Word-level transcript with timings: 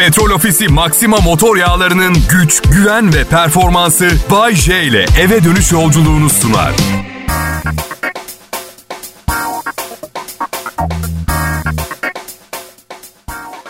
Petrol 0.00 0.30
Ofisi 0.30 0.68
Maxima 0.68 1.16
motor 1.16 1.56
yağlarının 1.56 2.16
güç, 2.30 2.62
güven 2.62 3.14
ve 3.14 3.24
performansı 3.24 4.10
Bay 4.30 4.54
J 4.54 4.82
ile 4.82 5.06
eve 5.20 5.44
dönüş 5.44 5.72
yolculuğunu 5.72 6.30
sunar. 6.30 6.72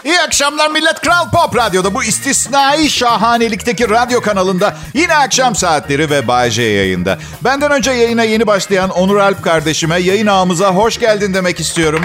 İyi 0.05 0.21
akşamlar 0.21 0.71
millet. 0.71 1.01
Kral 1.01 1.31
Pop 1.31 1.57
Radyo'da 1.57 1.95
bu 1.95 2.05
istisnai 2.05 2.91
şahanelikteki 2.91 3.91
radyo 3.91 4.21
kanalında 4.21 4.77
yine 4.95 5.17
akşam 5.17 5.55
saatleri 5.55 6.11
ve 6.11 6.29
Bay 6.29 6.51
J 6.51 6.63
yayında. 6.63 7.19
Benden 7.45 7.71
önce 7.71 7.91
yayına 7.91 8.23
yeni 8.25 8.47
başlayan 8.47 8.91
Onur 8.91 9.17
Alp 9.17 9.45
kardeşime 9.45 9.99
yayın 9.99 10.27
ağımıza 10.27 10.75
hoş 10.75 10.99
geldin 10.99 11.35
demek 11.35 11.61
istiyorum. 11.61 12.05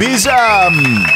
Biz 0.00 0.26
um, 0.26 1.06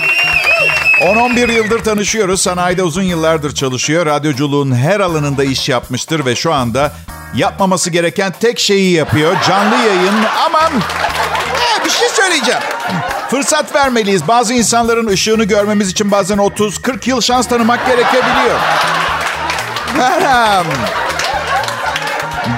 10-11 1.01 1.53
yıldır 1.53 1.85
tanışıyoruz. 1.85 2.41
Sanayide 2.41 2.83
uzun 2.83 3.03
yıllardır 3.03 3.55
çalışıyor. 3.55 4.07
Radyoculuğun 4.07 4.75
her 4.75 5.01
alanında 5.01 5.45
iş 5.45 5.69
yapmıştır 5.69 6.27
ve 6.27 6.35
şu 6.35 6.53
anda 6.53 6.93
yapmaması 7.35 7.91
gereken 7.91 8.33
tek 8.41 8.59
şeyi 8.59 8.93
yapıyor. 8.93 9.37
Canlı 9.49 9.75
yayın. 9.77 10.15
Aman 10.47 10.73
ee, 11.55 11.85
bir 11.85 11.91
şey 11.91 12.09
söyleyeceğim. 12.09 12.61
Fırsat 13.31 13.75
vermeliyiz. 13.75 14.29
Bazı 14.29 14.55
insanların 14.55 15.07
ışığını 15.07 15.45
görmemiz 15.45 15.89
için 15.89 16.11
bazen 16.11 16.39
30-40 16.39 17.09
yıl 17.09 17.21
şans 17.21 17.49
tanımak 17.49 17.87
gerekebiliyor. 17.87 18.61
Merhaba. 19.97 20.65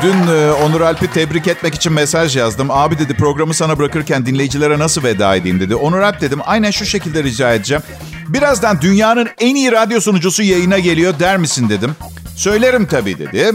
Dün 0.02 0.34
e, 0.34 0.52
Onur 0.52 0.80
Alp'i 0.80 1.10
tebrik 1.10 1.46
etmek 1.46 1.74
için 1.74 1.92
mesaj 1.92 2.36
yazdım. 2.36 2.70
Abi 2.70 2.98
dedi 2.98 3.16
programı 3.16 3.54
sana 3.54 3.78
bırakırken 3.78 4.26
dinleyicilere 4.26 4.78
nasıl 4.78 5.02
veda 5.02 5.36
edeyim 5.36 5.60
dedi. 5.60 5.74
Onur 5.74 6.00
Alp 6.00 6.20
dedim 6.20 6.40
aynen 6.44 6.70
şu 6.70 6.84
şekilde 6.84 7.22
rica 7.22 7.54
edeceğim. 7.54 7.82
Birazdan 8.32 8.80
dünyanın 8.80 9.28
en 9.40 9.54
iyi 9.54 9.72
radyo 9.72 10.00
sunucusu 10.00 10.42
yayına 10.42 10.78
geliyor 10.78 11.18
der 11.18 11.36
misin 11.36 11.68
dedim. 11.68 11.96
Söylerim 12.36 12.86
tabii 12.86 13.18
dedi. 13.18 13.52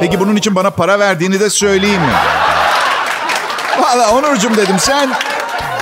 Peki 0.00 0.20
bunun 0.20 0.36
için 0.36 0.54
bana 0.54 0.70
para 0.70 0.98
verdiğini 0.98 1.40
de 1.40 1.50
söyleyeyim 1.50 2.00
mi? 2.00 2.12
Valla 3.80 4.10
Onurcuğum 4.10 4.56
dedim 4.56 4.76
sen 4.78 5.10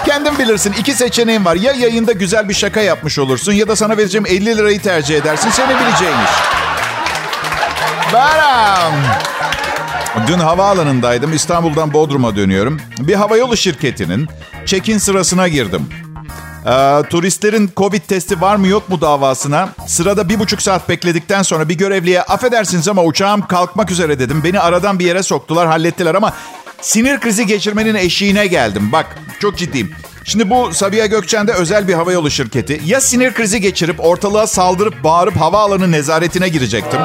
kendin 0.06 0.38
bilirsin. 0.38 0.74
İki 0.78 0.94
seçeneğin 0.94 1.44
var. 1.44 1.54
Ya 1.56 1.72
yayında 1.72 2.12
güzel 2.12 2.48
bir 2.48 2.54
şaka 2.54 2.80
yapmış 2.80 3.18
olursun 3.18 3.52
ya 3.52 3.68
da 3.68 3.76
sana 3.76 3.96
vereceğim 3.96 4.26
50 4.28 4.46
lirayı 4.56 4.82
tercih 4.82 5.16
edersin. 5.16 5.50
Seni 5.50 5.68
bileceğin 5.68 6.12
iş. 6.24 6.30
Beram. 8.12 8.92
Dün 10.26 10.38
havaalanındaydım. 10.38 11.32
İstanbul'dan 11.32 11.92
Bodrum'a 11.92 12.36
dönüyorum. 12.36 12.80
Bir 12.98 13.14
havayolu 13.14 13.56
şirketinin 13.56 14.28
check-in 14.66 14.98
sırasına 14.98 15.48
girdim. 15.48 15.88
Ee, 16.66 17.02
turistlerin 17.10 17.70
Covid 17.76 18.02
testi 18.02 18.40
var 18.40 18.56
mı 18.56 18.68
yok 18.68 18.88
mu 18.88 19.00
davasına 19.00 19.68
sırada 19.86 20.28
bir 20.28 20.38
buçuk 20.38 20.62
saat 20.62 20.88
bekledikten 20.88 21.42
sonra 21.42 21.68
bir 21.68 21.74
görevliye 21.74 22.22
affedersiniz 22.22 22.88
ama 22.88 23.04
uçağım 23.04 23.46
kalkmak 23.46 23.90
üzere 23.90 24.18
dedim. 24.18 24.40
Beni 24.44 24.60
aradan 24.60 24.98
bir 24.98 25.04
yere 25.04 25.22
soktular 25.22 25.66
hallettiler 25.66 26.14
ama 26.14 26.32
sinir 26.80 27.20
krizi 27.20 27.46
geçirmenin 27.46 27.94
eşiğine 27.94 28.46
geldim. 28.46 28.92
Bak 28.92 29.06
çok 29.40 29.58
ciddiyim. 29.58 29.94
Şimdi 30.24 30.50
bu 30.50 30.74
Sabiha 30.74 31.06
Gökçen'de 31.06 31.52
özel 31.52 31.88
bir 31.88 31.94
havayolu 31.94 32.30
şirketi. 32.30 32.80
Ya 32.84 33.00
sinir 33.00 33.34
krizi 33.34 33.60
geçirip 33.60 34.04
ortalığa 34.04 34.46
saldırıp 34.46 35.04
bağırıp 35.04 35.36
havaalanı 35.36 35.92
nezaretine 35.92 36.48
girecektim. 36.48 37.00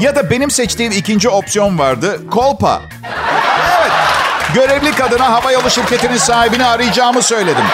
Ya 0.00 0.16
da 0.16 0.30
benim 0.30 0.50
seçtiğim 0.50 0.92
ikinci 0.92 1.28
opsiyon 1.28 1.78
vardı. 1.78 2.20
Kolpa. 2.30 2.82
Evet. 3.80 3.92
Görevli 4.54 4.94
kadına 4.94 5.32
havayolu 5.32 5.70
şirketinin 5.70 6.16
sahibini 6.16 6.64
arayacağımı 6.64 7.22
söyledim. 7.22 7.64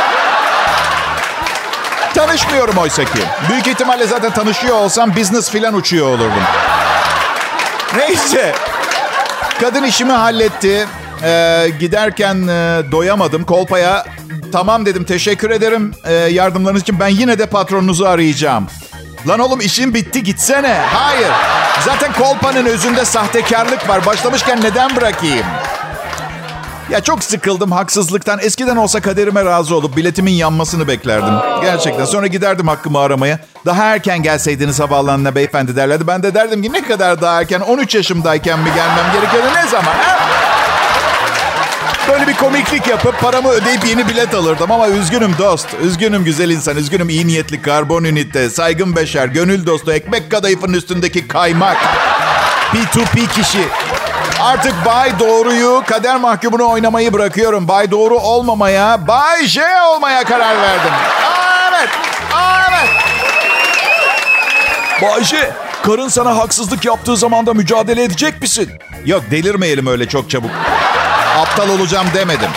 Tanışmıyorum 2.18 2.76
oysa 2.78 3.04
ki. 3.04 3.18
Büyük 3.50 3.66
ihtimalle 3.66 4.06
zaten 4.06 4.32
tanışıyor 4.32 4.76
olsam 4.76 5.16
business 5.16 5.50
filan 5.50 5.74
uçuyor 5.74 6.06
olurdum. 6.06 6.42
Neyse. 7.96 8.54
Kadın 9.60 9.82
işimi 9.82 10.12
halletti. 10.12 10.86
Ee, 11.22 11.66
giderken 11.80 12.48
e, 12.48 12.82
doyamadım. 12.92 13.44
Kolpaya 13.44 14.04
tamam 14.52 14.86
dedim 14.86 15.04
teşekkür 15.04 15.50
ederim 15.50 15.94
e, 16.04 16.14
yardımlarınız 16.14 16.82
için. 16.82 17.00
Ben 17.00 17.08
yine 17.08 17.38
de 17.38 17.46
patronunuzu 17.46 18.04
arayacağım. 18.04 18.66
Lan 19.28 19.40
oğlum 19.40 19.60
işin 19.60 19.94
bitti 19.94 20.22
gitsene. 20.22 20.80
Hayır. 20.94 21.30
Zaten 21.84 22.12
kolpanın 22.12 22.66
özünde 22.66 23.04
sahtekarlık 23.04 23.88
var. 23.88 24.06
Başlamışken 24.06 24.60
neden 24.62 24.96
bırakayım? 24.96 25.46
Ya 26.90 27.00
çok 27.00 27.24
sıkıldım 27.24 27.72
haksızlıktan. 27.72 28.38
Eskiden 28.42 28.76
olsa 28.76 29.00
kaderime 29.00 29.44
razı 29.44 29.76
olup 29.76 29.96
biletimin 29.96 30.32
yanmasını 30.32 30.88
beklerdim. 30.88 31.34
Gerçekten. 31.62 32.04
Sonra 32.04 32.26
giderdim 32.26 32.68
hakkımı 32.68 32.98
aramaya. 32.98 33.38
Daha 33.66 33.84
erken 33.84 34.22
gelseydiniz 34.22 34.80
havaalanına 34.80 35.34
beyefendi 35.34 35.76
derlerdi. 35.76 36.06
Ben 36.06 36.22
de 36.22 36.34
derdim 36.34 36.62
ki 36.62 36.72
ne 36.72 36.82
kadar 36.84 37.20
daha 37.20 37.40
erken? 37.40 37.60
13 37.60 37.94
yaşımdayken 37.94 38.58
mi 38.58 38.68
gelmem 38.74 39.12
gerekiyordu? 39.12 39.48
Ne 39.54 39.68
zaman? 39.68 39.92
Ha? 39.92 40.18
Böyle 42.08 42.26
bir 42.26 42.34
komiklik 42.36 42.86
yapıp 42.86 43.20
paramı 43.20 43.48
ödeyip 43.48 43.86
yeni 43.86 44.08
bilet 44.08 44.34
alırdım 44.34 44.72
ama 44.72 44.88
üzgünüm 44.88 45.34
dost. 45.38 45.66
Üzgünüm 45.82 46.24
güzel 46.24 46.50
insan. 46.50 46.76
Üzgünüm 46.76 47.08
iyi 47.08 47.26
niyetli 47.26 47.62
karbon 47.62 48.04
ünite, 48.04 48.50
saygın 48.50 48.96
beşer, 48.96 49.26
gönül 49.26 49.66
dostu, 49.66 49.92
ekmek 49.92 50.30
kadayıfın 50.30 50.72
üstündeki 50.72 51.28
kaymak. 51.28 51.76
P2P 52.72 53.26
kişi. 53.28 53.60
Artık 54.48 54.74
Bay 54.86 55.18
Doğru'yu 55.18 55.82
kader 55.86 56.16
mahkumunu 56.16 56.70
oynamayı 56.70 57.12
bırakıyorum. 57.12 57.68
Bay 57.68 57.90
Doğru 57.90 58.18
olmamaya, 58.18 59.06
Bay 59.08 59.46
J 59.46 59.62
olmaya 59.94 60.24
karar 60.24 60.62
verdim. 60.62 60.92
Aa, 60.92 61.68
evet. 61.70 61.88
Aa, 62.34 62.60
evet. 62.70 62.88
Bayce, 65.02 65.50
karın 65.82 66.08
sana 66.08 66.36
haksızlık 66.36 66.84
yaptığı 66.84 67.16
zaman 67.16 67.46
da 67.46 67.54
mücadele 67.54 68.02
edecek 68.04 68.42
misin? 68.42 68.70
Yok 69.06 69.22
delirmeyelim 69.30 69.86
öyle 69.86 70.08
çok 70.08 70.30
çabuk. 70.30 70.50
Aptal 71.38 71.68
olacağım 71.68 72.06
demedim. 72.14 72.50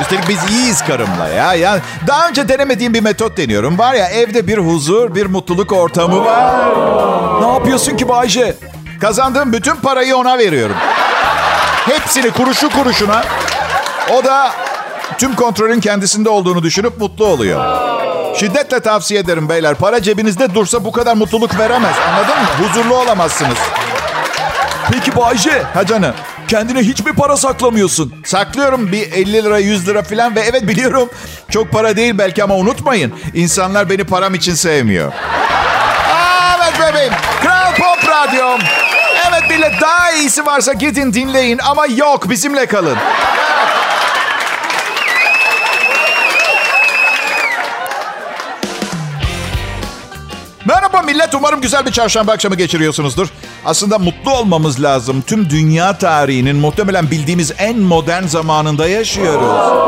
Üstelik 0.00 0.28
biz 0.28 0.50
iyiyiz 0.50 0.84
karımla 0.84 1.28
ya. 1.28 1.54
ya. 1.54 1.78
Daha 2.06 2.28
önce 2.28 2.48
denemediğim 2.48 2.94
bir 2.94 3.00
metot 3.00 3.36
deniyorum. 3.36 3.78
Var 3.78 3.94
ya 3.94 4.08
evde 4.08 4.46
bir 4.46 4.58
huzur, 4.58 5.14
bir 5.14 5.26
mutluluk 5.26 5.72
ortamı 5.72 6.24
var. 6.24 6.66
Ne 7.40 7.52
yapıyorsun 7.52 7.96
ki 7.96 8.08
Bayce? 8.08 8.54
Kazandığım 9.04 9.52
bütün 9.52 9.76
parayı 9.76 10.16
ona 10.16 10.38
veriyorum. 10.38 10.76
Hepsini 11.86 12.30
kuruşu 12.30 12.70
kuruşuna. 12.70 13.22
O 14.12 14.24
da 14.24 14.52
tüm 15.18 15.34
kontrolün 15.34 15.80
kendisinde 15.80 16.28
olduğunu 16.28 16.62
düşünüp 16.62 17.00
mutlu 17.00 17.26
oluyor. 17.26 17.64
Şiddetle 18.36 18.80
tavsiye 18.80 19.20
ederim 19.20 19.48
beyler. 19.48 19.74
Para 19.74 20.02
cebinizde 20.02 20.54
dursa 20.54 20.84
bu 20.84 20.92
kadar 20.92 21.14
mutluluk 21.14 21.58
veremez. 21.58 21.94
Anladın 22.08 22.34
mı? 22.42 22.68
Huzurlu 22.68 22.94
olamazsınız. 22.96 23.58
Peki 24.92 25.16
Bayce, 25.16 25.62
Ha 25.74 25.86
canım. 25.86 26.14
kendine 26.48 26.78
hiç 26.80 27.04
mi 27.04 27.12
para 27.12 27.36
saklamıyorsun? 27.36 28.14
Saklıyorum 28.24 28.92
bir 28.92 29.12
50 29.12 29.32
lira 29.32 29.58
100 29.58 29.88
lira 29.88 30.02
falan 30.02 30.34
ve 30.36 30.40
evet 30.40 30.68
biliyorum 30.68 31.08
çok 31.50 31.72
para 31.72 31.96
değil 31.96 32.18
belki 32.18 32.44
ama 32.44 32.54
unutmayın. 32.54 33.12
insanlar 33.34 33.90
beni 33.90 34.04
param 34.04 34.34
için 34.34 34.54
sevmiyor. 34.54 35.12
Aa, 36.12 36.56
evet 36.56 36.80
bebeğim. 36.80 37.12
Kral 37.42 37.74
Pop 37.74 38.08
Radyo. 38.08 38.58
Millet 39.54 39.80
daha 39.80 40.12
iyisi 40.12 40.46
varsa 40.46 40.72
gidin 40.72 41.12
dinleyin 41.12 41.58
ama 41.58 41.86
yok 41.86 42.30
bizimle 42.30 42.66
kalın. 42.66 42.96
Umarım 51.34 51.60
güzel 51.60 51.86
bir 51.86 51.92
çarşamba 51.92 52.32
akşamı 52.32 52.54
geçiriyorsunuzdur. 52.54 53.28
Aslında 53.64 53.98
mutlu 53.98 54.30
olmamız 54.34 54.82
lazım. 54.82 55.22
Tüm 55.26 55.50
dünya 55.50 55.98
tarihinin 55.98 56.56
muhtemelen 56.56 57.10
bildiğimiz 57.10 57.52
en 57.58 57.78
modern 57.78 58.26
zamanında 58.26 58.88
yaşıyoruz. 58.88 59.84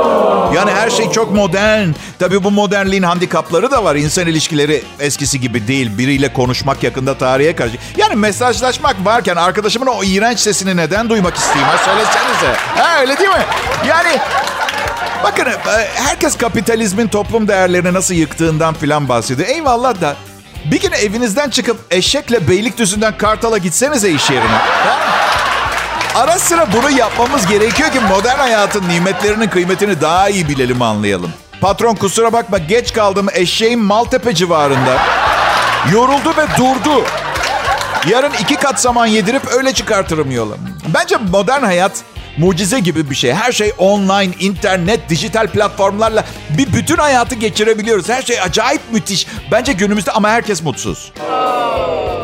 Yani 0.54 0.70
her 0.70 0.90
şey 0.90 1.10
çok 1.10 1.32
modern. 1.32 1.88
Tabii 2.18 2.44
bu 2.44 2.50
modernliğin 2.50 3.02
handikapları 3.02 3.70
da 3.70 3.84
var. 3.84 3.96
İnsan 3.96 4.26
ilişkileri 4.26 4.82
eskisi 5.00 5.40
gibi 5.40 5.68
değil. 5.68 5.98
Biriyle 5.98 6.32
konuşmak 6.32 6.82
yakında 6.82 7.18
tarihe 7.18 7.56
karşı. 7.56 7.76
Yani 7.96 8.14
mesajlaşmak 8.14 8.96
varken 9.04 9.36
arkadaşımın 9.36 9.86
o 9.86 10.04
iğrenç 10.04 10.38
sesini 10.38 10.76
neden 10.76 11.10
duymak 11.10 11.36
isteyeyim? 11.36 11.68
Ha 11.68 11.78
söylesenize. 11.78 12.60
Ha 12.76 13.00
öyle 13.00 13.18
değil 13.18 13.30
mi? 13.30 13.44
Yani 13.88 14.18
bakın 15.24 15.46
e, 15.46 15.88
herkes 15.94 16.36
kapitalizmin 16.36 17.08
toplum 17.08 17.48
değerlerini 17.48 17.92
nasıl 17.92 18.14
yıktığından 18.14 18.74
filan 18.74 19.08
bahsediyor. 19.08 19.48
Eyvallah 19.48 20.00
da 20.00 20.16
bir 20.64 20.80
gün 20.80 20.92
evinizden 20.92 21.50
çıkıp 21.50 21.76
eşekle 21.90 22.48
Beylikdüzü'nden 22.48 23.18
Kartal'a 23.18 23.58
gitsenize 23.58 24.10
iş 24.10 24.30
yerine. 24.30 24.58
Ara 26.14 26.38
sıra 26.38 26.68
bunu 26.72 26.90
yapmamız 26.90 27.46
gerekiyor 27.46 27.90
ki 27.90 28.00
modern 28.00 28.38
hayatın 28.38 28.88
nimetlerinin 28.88 29.48
kıymetini 29.48 30.00
daha 30.00 30.28
iyi 30.28 30.48
bilelim 30.48 30.82
anlayalım. 30.82 31.32
Patron 31.60 31.94
kusura 31.94 32.32
bakma 32.32 32.58
geç 32.58 32.92
kaldım 32.92 33.26
eşeğim 33.32 33.80
Maltepe 33.80 34.34
civarında. 34.34 34.96
Yoruldu 35.92 36.30
ve 36.36 36.46
durdu. 36.58 37.04
Yarın 38.08 38.32
iki 38.40 38.56
kat 38.56 38.80
zaman 38.80 39.06
yedirip 39.06 39.42
öyle 39.48 39.72
çıkartırım 39.74 40.30
yola. 40.30 40.54
Bence 40.94 41.16
modern 41.16 41.62
hayat 41.62 41.92
mucize 42.38 42.80
gibi 42.80 43.10
bir 43.10 43.14
şey. 43.14 43.34
Her 43.34 43.52
şey 43.52 43.72
online, 43.78 44.34
internet, 44.40 45.08
dijital 45.08 45.46
platformlarla 45.46 46.24
bir 46.58 46.72
bütün 46.72 46.96
hayatı 46.96 47.34
geçirebiliyoruz. 47.34 48.08
Her 48.08 48.22
şey 48.22 48.40
acayip 48.40 48.80
müthiş. 48.92 49.26
Bence 49.52 49.72
günümüzde 49.72 50.10
ama 50.12 50.28
herkes 50.28 50.62
mutsuz. 50.62 51.12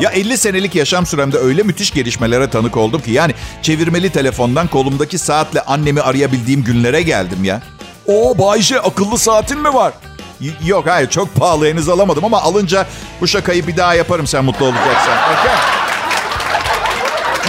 Ya 0.01 0.11
50 0.11 0.39
senelik 0.39 0.75
yaşam 0.75 1.07
süremde 1.07 1.39
öyle 1.39 1.63
müthiş 1.63 1.91
gelişmelere 1.91 2.51
tanık 2.51 2.77
oldum 2.77 3.01
ki 3.01 3.11
yani 3.11 3.35
çevirmeli 3.63 4.11
telefondan 4.11 4.67
kolumdaki 4.67 5.19
saatle 5.19 5.61
annemi 5.61 6.01
arayabildiğim 6.01 6.65
günlere 6.65 7.03
geldim 7.03 7.45
ya. 7.45 7.63
Oo 8.07 8.39
Bayce 8.39 8.81
akıllı 8.81 9.19
saatin 9.19 9.59
mi 9.59 9.75
var? 9.75 9.93
Y- 10.41 10.53
yok 10.67 10.87
hayır 10.87 11.11
çok 11.11 11.35
pahalı 11.35 11.67
henüz 11.69 11.89
alamadım 11.89 12.25
ama 12.25 12.43
alınca 12.43 12.87
bu 13.21 13.29
şakayı 13.29 13.67
bir 13.67 13.77
daha 13.77 13.95
yaparım 13.95 14.27
sen 14.27 14.45
mutlu 14.45 14.67
olacaksan. 14.67 15.19
Okay. 15.33 15.53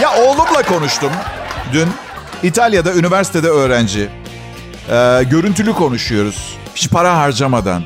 Ya 0.02 0.14
oğlumla 0.22 0.62
konuştum 0.62 1.10
dün. 1.72 1.88
İtalya'da 2.44 2.94
üniversitede 2.94 3.48
öğrenci. 3.48 4.08
Ee, 4.90 5.22
görüntülü 5.30 5.72
konuşuyoruz. 5.72 6.56
Hiç 6.74 6.90
para 6.90 7.16
harcamadan. 7.16 7.84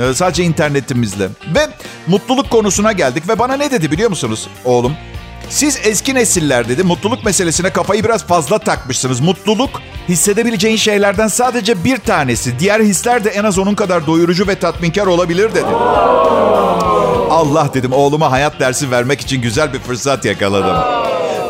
Ee, 0.00 0.14
sadece 0.14 0.44
internetimizle. 0.44 1.28
Ve 1.54 1.68
mutluluk 2.06 2.50
konusuna 2.50 2.92
geldik 2.92 3.28
ve 3.28 3.38
bana 3.38 3.56
ne 3.56 3.70
dedi 3.70 3.90
biliyor 3.90 4.10
musunuz 4.10 4.48
oğlum? 4.64 4.92
Siz 5.48 5.78
eski 5.84 6.14
nesiller 6.14 6.68
dedi 6.68 6.82
mutluluk 6.82 7.24
meselesine 7.24 7.70
kafayı 7.70 8.04
biraz 8.04 8.26
fazla 8.26 8.58
takmışsınız. 8.58 9.20
Mutluluk 9.20 9.70
hissedebileceğin 10.08 10.76
şeylerden 10.76 11.28
sadece 11.28 11.84
bir 11.84 11.96
tanesi. 11.96 12.58
Diğer 12.58 12.80
hisler 12.80 13.24
de 13.24 13.30
en 13.30 13.44
az 13.44 13.58
onun 13.58 13.74
kadar 13.74 14.06
doyurucu 14.06 14.46
ve 14.48 14.54
tatminkar 14.54 15.06
olabilir 15.06 15.54
dedi. 15.54 15.66
Allah 17.30 17.68
dedim 17.74 17.92
oğluma 17.92 18.30
hayat 18.30 18.60
dersi 18.60 18.90
vermek 18.90 19.20
için 19.20 19.42
güzel 19.42 19.72
bir 19.72 19.78
fırsat 19.78 20.24
yakaladım. 20.24 20.76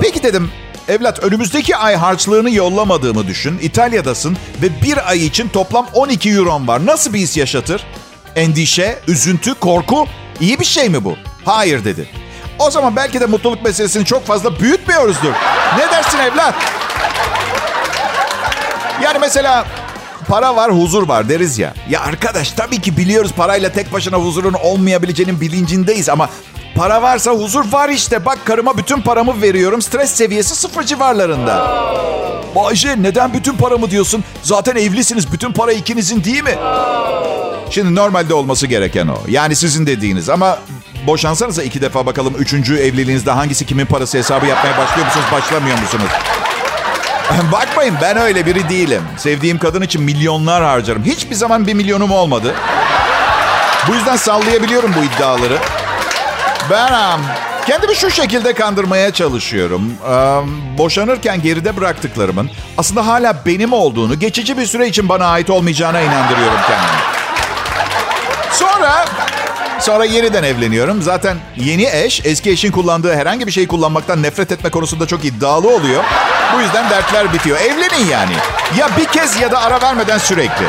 Peki 0.01 0.23
dedim 0.23 0.51
evlat 0.93 1.25
önümüzdeki 1.25 1.77
ay 1.77 1.97
harçlığını 1.97 2.51
yollamadığımı 2.51 3.27
düşün. 3.27 3.59
İtalya'dasın 3.63 4.37
ve 4.63 4.83
bir 4.83 5.11
ay 5.11 5.27
için 5.27 5.49
toplam 5.49 5.87
12 5.95 6.31
euron 6.31 6.69
var. 6.69 6.87
Nasıl 6.87 7.13
bir 7.13 7.19
his 7.19 7.37
yaşatır? 7.37 7.85
Endişe, 8.37 8.99
üzüntü, 9.09 9.55
korku 9.55 10.07
iyi 10.41 10.61
bir 10.61 10.65
şey 10.65 10.89
mi 10.89 11.05
bu? 11.05 11.17
Hayır 11.45 11.85
dedi. 11.85 12.09
O 12.59 12.71
zaman 12.71 12.97
belki 12.97 13.21
de 13.21 13.27
mutluluk 13.27 13.65
meselesini 13.65 14.05
çok 14.05 14.27
fazla 14.27 14.61
büyütmüyoruzdur. 14.61 15.33
Ne 15.79 15.91
dersin 15.91 16.19
evlat? 16.19 16.55
Yani 19.03 19.19
mesela 19.21 19.67
para 20.29 20.57
var, 20.57 20.73
huzur 20.73 21.09
var 21.09 21.29
deriz 21.29 21.59
ya. 21.59 21.75
Ya 21.91 22.01
arkadaş 22.01 22.53
tabii 22.53 22.81
ki 22.81 22.97
biliyoruz 22.97 23.33
parayla 23.37 23.73
tek 23.73 23.93
başına 23.93 24.17
huzurun 24.17 24.53
olmayabileceğinin 24.53 25.41
bilincindeyiz 25.41 26.09
ama 26.09 26.29
para 26.75 27.03
varsa 27.03 27.31
huzur 27.31 27.73
var 27.73 27.89
işte. 27.89 28.25
Bak 28.25 28.39
karıma 28.45 28.77
bütün 28.77 29.01
paramı 29.01 29.43
veriyorum. 29.43 29.83
Stres 29.83 30.11
seviyesi 30.11 30.55
sıfır 30.57 30.83
civarlarında. 30.83 31.83
Bayce 32.55 33.03
neden 33.03 33.33
bütün 33.33 33.57
paramı 33.57 33.91
diyorsun? 33.91 34.25
Zaten 34.43 34.77
evlisiniz. 34.77 35.33
Bütün 35.33 35.53
para 35.53 35.73
ikinizin 35.73 36.25
değil 36.25 36.43
mi? 36.45 36.55
Şimdi 37.71 37.95
normalde 37.95 38.35
olması 38.35 38.67
gereken 38.67 39.07
o. 39.07 39.17
Yani 39.29 39.57
sizin 39.57 39.87
dediğiniz 39.87 40.29
ama 40.29 40.59
boşansanıza 41.07 41.63
iki 41.63 41.83
defa 41.83 42.07
bakalım 42.07 42.35
üçüncü 42.39 42.77
evliliğinizde 42.77 43.31
hangisi 43.31 43.67
kimin 43.67 43.87
parası 43.87 44.19
hesabı 44.19 44.47
yapmaya 44.47 44.79
başlıyor 44.79 45.07
musunuz, 45.07 45.27
başlamıyor 45.33 45.79
musunuz? 45.79 46.11
Bakmayın 47.53 47.95
ben 48.03 48.17
öyle 48.17 48.47
biri 48.47 48.69
değilim. 48.69 49.03
Sevdiğim 49.17 49.59
kadın 49.59 49.83
için 49.83 50.03
milyonlar 50.03 50.63
harcarım. 50.63 51.05
Hiçbir 51.05 51.35
zaman 51.35 51.67
bir 51.67 51.75
milyonum 51.75 52.11
olmadı. 52.11 52.55
Bu 53.89 53.95
yüzden 53.95 54.17
sallayabiliyorum 54.17 54.95
bu 55.01 55.05
iddiaları. 55.05 55.59
Ben 56.73 57.21
kendimi 57.67 57.97
şu 57.97 58.11
şekilde 58.11 58.53
kandırmaya 58.53 59.11
çalışıyorum. 59.11 59.83
Um, 59.83 60.79
boşanırken 60.79 61.43
geride 61.43 61.77
bıraktıklarımın 61.77 62.51
aslında 62.79 63.07
hala 63.07 63.37
benim 63.47 63.73
olduğunu, 63.73 64.19
geçici 64.19 64.59
bir 64.59 64.67
süre 64.67 64.89
için 64.89 65.09
bana 65.09 65.27
ait 65.27 65.51
olmayacağına 65.51 66.01
inandırıyorum 66.01 66.59
kendimi. 66.69 67.03
Sonra 68.53 69.05
Sonra 69.81 70.05
yeniden 70.05 70.43
evleniyorum. 70.43 71.03
Zaten 71.03 71.37
yeni 71.57 71.89
eş 71.93 72.27
eski 72.27 72.51
eşin 72.51 72.73
kullandığı 72.73 73.15
herhangi 73.15 73.47
bir 73.47 73.53
şeyi 73.53 73.69
kullanmaktan 73.69 74.23
nefret 74.23 74.53
etme 74.53 74.71
konusunda 74.71 75.07
çok 75.07 75.25
iddialı 75.25 75.77
oluyor. 75.77 76.05
Bu 76.55 76.61
yüzden 76.61 76.91
dertler 76.91 77.33
bitiyor. 77.33 77.61
Evlenin 77.61 78.11
yani. 78.11 78.33
Ya 78.79 78.89
bir 78.99 79.05
kez 79.05 79.41
ya 79.41 79.53
da 79.53 79.63
ara 79.63 79.83
vermeden 79.83 80.19
sürekli. 80.19 80.67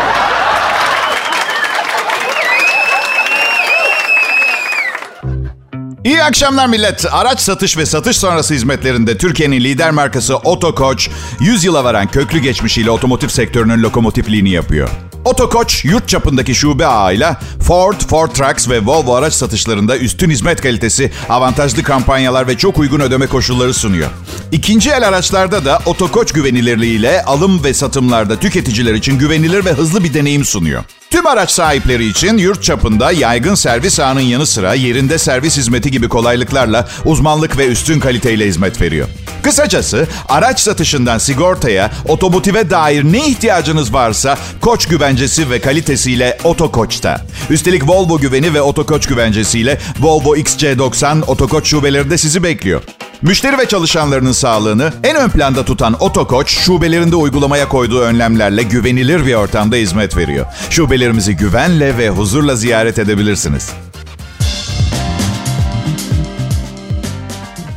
İyi 6.03 6.23
akşamlar 6.23 6.67
millet. 6.67 7.05
Araç 7.11 7.39
satış 7.39 7.77
ve 7.77 7.85
satış 7.85 8.17
sonrası 8.17 8.53
hizmetlerinde 8.53 9.17
Türkiye'nin 9.17 9.59
lider 9.59 9.91
markası 9.91 10.35
Otokoç 10.35 11.09
100 11.39 11.63
yıla 11.63 11.83
varan 11.83 12.07
köklü 12.07 12.39
geçmişiyle 12.39 12.91
otomotiv 12.91 13.27
sektörünün 13.27 13.83
lokomotifliğini 13.83 14.49
yapıyor. 14.49 14.89
Otokoç 15.25 15.85
yurt 15.85 16.07
çapındaki 16.07 16.55
şube 16.55 16.85
ağıyla 16.85 17.39
Ford, 17.61 17.95
Ford 18.09 18.29
Trucks 18.29 18.69
ve 18.69 18.85
Volvo 18.85 19.15
araç 19.15 19.33
satışlarında 19.33 19.97
üstün 19.97 20.29
hizmet 20.29 20.61
kalitesi, 20.61 21.11
avantajlı 21.29 21.83
kampanyalar 21.83 22.47
ve 22.47 22.57
çok 22.57 22.77
uygun 22.77 22.99
ödeme 22.99 23.27
koşulları 23.27 23.73
sunuyor. 23.73 24.09
İkinci 24.51 24.89
el 24.89 25.07
araçlarda 25.07 25.65
da 25.65 25.79
Otokoç 25.85 26.31
güvenilirliğiyle 26.31 27.23
alım 27.23 27.63
ve 27.63 27.73
satımlarda 27.73 28.39
tüketiciler 28.39 28.93
için 28.93 29.19
güvenilir 29.19 29.65
ve 29.65 29.73
hızlı 29.73 30.03
bir 30.03 30.13
deneyim 30.13 30.45
sunuyor. 30.45 30.83
Tüm 31.13 31.27
araç 31.27 31.51
sahipleri 31.51 32.05
için 32.05 32.37
yurt 32.37 32.63
çapında 32.63 33.11
yaygın 33.11 33.55
servis 33.55 33.99
ağının 33.99 34.21
yanı 34.21 34.45
sıra 34.45 34.73
yerinde 34.73 35.17
servis 35.17 35.57
hizmeti 35.57 35.91
gibi 35.91 36.09
kolaylıklarla 36.09 36.87
uzmanlık 37.05 37.57
ve 37.57 37.67
üstün 37.67 37.99
kaliteyle 37.99 38.47
hizmet 38.47 38.81
veriyor. 38.81 39.07
Kısacası 39.43 40.07
araç 40.29 40.59
satışından 40.59 41.17
sigortaya, 41.17 41.91
otomotive 42.07 42.69
dair 42.69 43.03
ne 43.03 43.27
ihtiyacınız 43.27 43.93
varsa 43.93 44.37
Koç 44.61 44.87
güvencesi 44.87 45.49
ve 45.49 45.61
kalitesiyle 45.61 46.37
Otokoç'ta. 46.43 47.21
Üstelik 47.49 47.89
Volvo 47.89 48.17
güveni 48.17 48.53
ve 48.53 48.61
Otokoç 48.61 49.07
güvencesiyle 49.07 49.79
Volvo 49.99 50.35
XC90 50.35 51.25
Otokoç 51.25 51.67
şubelerinde 51.67 52.17
sizi 52.17 52.43
bekliyor. 52.43 52.81
Müşteri 53.23 53.57
ve 53.57 53.65
çalışanlarının 53.65 54.31
sağlığını 54.31 54.93
en 55.03 55.15
ön 55.15 55.29
planda 55.29 55.65
tutan 55.65 55.95
Otokoç, 55.99 56.51
şubelerinde 56.51 57.15
uygulamaya 57.15 57.67
koyduğu 57.67 57.99
önlemlerle 57.99 58.63
güvenilir 58.63 59.25
bir 59.25 59.33
ortamda 59.33 59.75
hizmet 59.75 60.17
veriyor. 60.17 60.45
Şubelerimizi 60.69 61.35
güvenle 61.35 61.97
ve 61.97 62.09
huzurla 62.09 62.55
ziyaret 62.55 62.99
edebilirsiniz. 62.99 63.71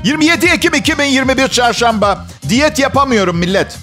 27 0.05 0.47
Ekim 0.47 0.75
2021 0.75 1.49
Çarşamba. 1.49 2.27
Diyet 2.49 2.79
yapamıyorum 2.79 3.37
millet. 3.37 3.79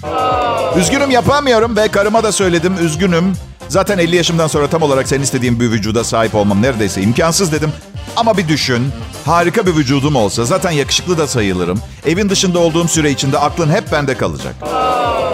Üzgünüm 0.78 1.10
yapamıyorum 1.10 1.76
ve 1.76 1.88
karıma 1.88 2.22
da 2.22 2.32
söyledim 2.32 2.74
üzgünüm. 2.80 3.32
Zaten 3.74 3.98
50 3.98 4.16
yaşımdan 4.16 4.46
sonra 4.46 4.66
tam 4.66 4.82
olarak 4.82 5.08
senin 5.08 5.22
istediğin 5.22 5.60
bir 5.60 5.70
vücuda 5.70 6.04
sahip 6.04 6.34
olmam 6.34 6.62
neredeyse 6.62 7.02
imkansız 7.02 7.52
dedim. 7.52 7.72
Ama 8.16 8.36
bir 8.36 8.48
düşün. 8.48 8.92
Harika 9.26 9.66
bir 9.66 9.76
vücudum 9.76 10.16
olsa 10.16 10.44
zaten 10.44 10.70
yakışıklı 10.70 11.18
da 11.18 11.26
sayılırım. 11.26 11.80
Evin 12.06 12.28
dışında 12.28 12.58
olduğum 12.58 12.88
süre 12.88 13.10
içinde 13.10 13.38
aklın 13.38 13.70
hep 13.70 13.92
bende 13.92 14.16
kalacak. 14.16 14.54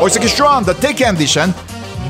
Oysa 0.00 0.20
ki 0.20 0.28
şu 0.28 0.48
anda 0.48 0.74
tek 0.74 1.00
endişen 1.00 1.50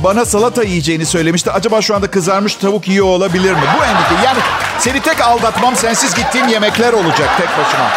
bana 0.05 0.25
salata 0.25 0.63
yiyeceğini 0.63 1.07
söylemişti. 1.07 1.51
Acaba 1.51 1.83
şu 1.83 1.95
anda 1.97 2.11
kızarmış 2.11 2.55
tavuk 2.55 2.89
yiyor 2.89 3.07
olabilir 3.07 3.53
mi? 3.53 3.63
Bu 3.79 3.85
endişe. 3.85 4.27
Yani 4.27 4.39
seni 4.79 5.01
tek 5.01 5.21
aldatmam 5.21 5.77
sensiz 5.77 6.15
gittiğim 6.15 6.49
yemekler 6.49 6.93
olacak 6.93 7.29
tek 7.39 7.49
başıma. 7.49 7.91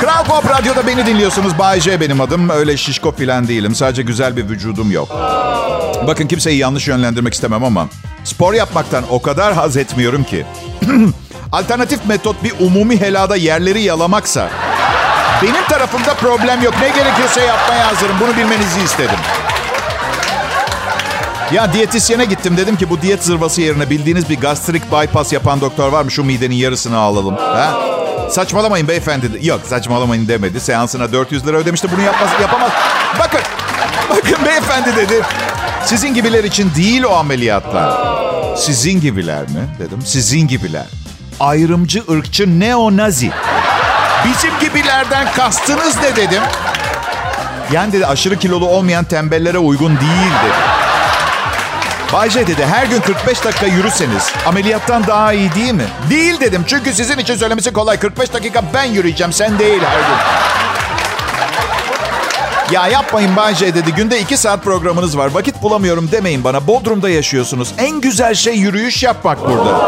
Kral 0.00 0.24
Pop 0.24 0.50
Radyo'da 0.50 0.86
beni 0.86 1.06
dinliyorsunuz. 1.06 1.58
Bay 1.58 1.80
J 1.80 2.00
benim 2.00 2.20
adım. 2.20 2.50
Öyle 2.50 2.76
şişko 2.76 3.12
filan 3.12 3.48
değilim. 3.48 3.74
Sadece 3.74 4.02
güzel 4.02 4.36
bir 4.36 4.48
vücudum 4.48 4.92
yok. 4.92 5.08
Bakın 6.06 6.26
kimseyi 6.26 6.58
yanlış 6.58 6.88
yönlendirmek 6.88 7.34
istemem 7.34 7.64
ama 7.64 7.88
spor 8.24 8.54
yapmaktan 8.54 9.04
o 9.10 9.22
kadar 9.22 9.54
haz 9.54 9.76
etmiyorum 9.76 10.24
ki. 10.24 10.46
Alternatif 11.52 12.06
metot 12.06 12.44
bir 12.44 12.52
umumi 12.60 13.00
helada 13.00 13.36
yerleri 13.36 13.82
yalamaksa 13.82 14.50
benim 15.42 15.64
tarafımda 15.68 16.14
problem 16.14 16.62
yok. 16.62 16.74
Ne 16.80 16.88
gerekiyorsa 16.88 17.40
yapmaya 17.40 17.86
hazırım. 17.88 18.16
Bunu 18.20 18.36
bilmenizi 18.36 18.80
istedim. 18.84 19.18
Ya 21.52 21.72
diyetisyene 21.72 22.24
gittim. 22.24 22.56
Dedim 22.56 22.76
ki 22.76 22.90
bu 22.90 23.02
diyet 23.02 23.24
zırvası 23.24 23.60
yerine 23.60 23.90
bildiğiniz 23.90 24.30
bir 24.30 24.40
gastrik 24.40 24.92
bypass 24.92 25.32
yapan 25.32 25.60
doktor 25.60 25.92
var 25.92 26.02
mı? 26.02 26.10
Şu 26.10 26.24
midenin 26.24 26.54
yarısını 26.54 26.98
alalım. 26.98 27.36
Ha? 27.36 27.97
Saçmalamayın 28.30 28.88
beyefendi. 28.88 29.26
Yok 29.42 29.60
saçmalamayın 29.68 30.28
demedi. 30.28 30.60
Seansına 30.60 31.12
400 31.12 31.46
lira 31.46 31.56
ödemişti. 31.56 31.88
Bunu 31.92 32.02
yapmaz, 32.02 32.30
yapamaz. 32.40 32.72
Bakın, 33.18 33.40
bakın 34.10 34.46
beyefendi 34.46 34.96
dedi. 34.96 35.22
Sizin 35.84 36.14
gibiler 36.14 36.44
için 36.44 36.70
değil 36.76 37.02
o 37.02 37.14
ameliyatlar. 37.16 37.92
Sizin 38.56 39.00
gibiler 39.00 39.42
mi? 39.42 39.76
Dedim. 39.78 40.02
Sizin 40.04 40.48
gibiler. 40.48 40.86
Ayrımcı, 41.40 42.02
ırkçı, 42.10 42.60
neo-nazi. 42.60 43.30
Bizim 44.24 44.50
gibilerden 44.60 45.32
kastınız 45.32 45.96
ne 46.02 46.16
dedim. 46.16 46.42
Yani 47.72 47.92
dedi 47.92 48.06
aşırı 48.06 48.38
kilolu 48.38 48.66
olmayan 48.68 49.04
tembellere 49.04 49.58
uygun 49.58 49.88
değil 50.00 50.32
dedi. 50.44 50.77
Bayce 52.12 52.46
dedi 52.46 52.66
her 52.66 52.86
gün 52.86 53.00
45 53.00 53.44
dakika 53.44 53.66
yürüseniz 53.66 54.32
ameliyattan 54.46 55.06
daha 55.06 55.32
iyi 55.32 55.54
değil 55.54 55.74
mi? 55.74 55.84
Değil 56.10 56.40
dedim 56.40 56.64
çünkü 56.66 56.92
sizin 56.92 57.18
için 57.18 57.36
söylemesi 57.36 57.72
kolay. 57.72 57.98
45 57.98 58.32
dakika 58.32 58.62
ben 58.74 58.84
yürüyeceğim 58.84 59.32
sen 59.32 59.58
değil 59.58 59.82
her 59.82 59.98
gün. 59.98 60.16
Ya 62.72 62.86
yapmayın 62.88 63.36
Bayce 63.36 63.74
dedi. 63.74 63.94
Günde 63.96 64.20
iki 64.20 64.36
saat 64.36 64.64
programınız 64.64 65.18
var. 65.18 65.30
Vakit 65.34 65.62
bulamıyorum 65.62 66.08
demeyin 66.12 66.44
bana. 66.44 66.66
Bodrum'da 66.66 67.08
yaşıyorsunuz. 67.10 67.74
En 67.78 68.00
güzel 68.00 68.34
şey 68.34 68.54
yürüyüş 68.54 69.02
yapmak 69.02 69.48
burada. 69.48 69.78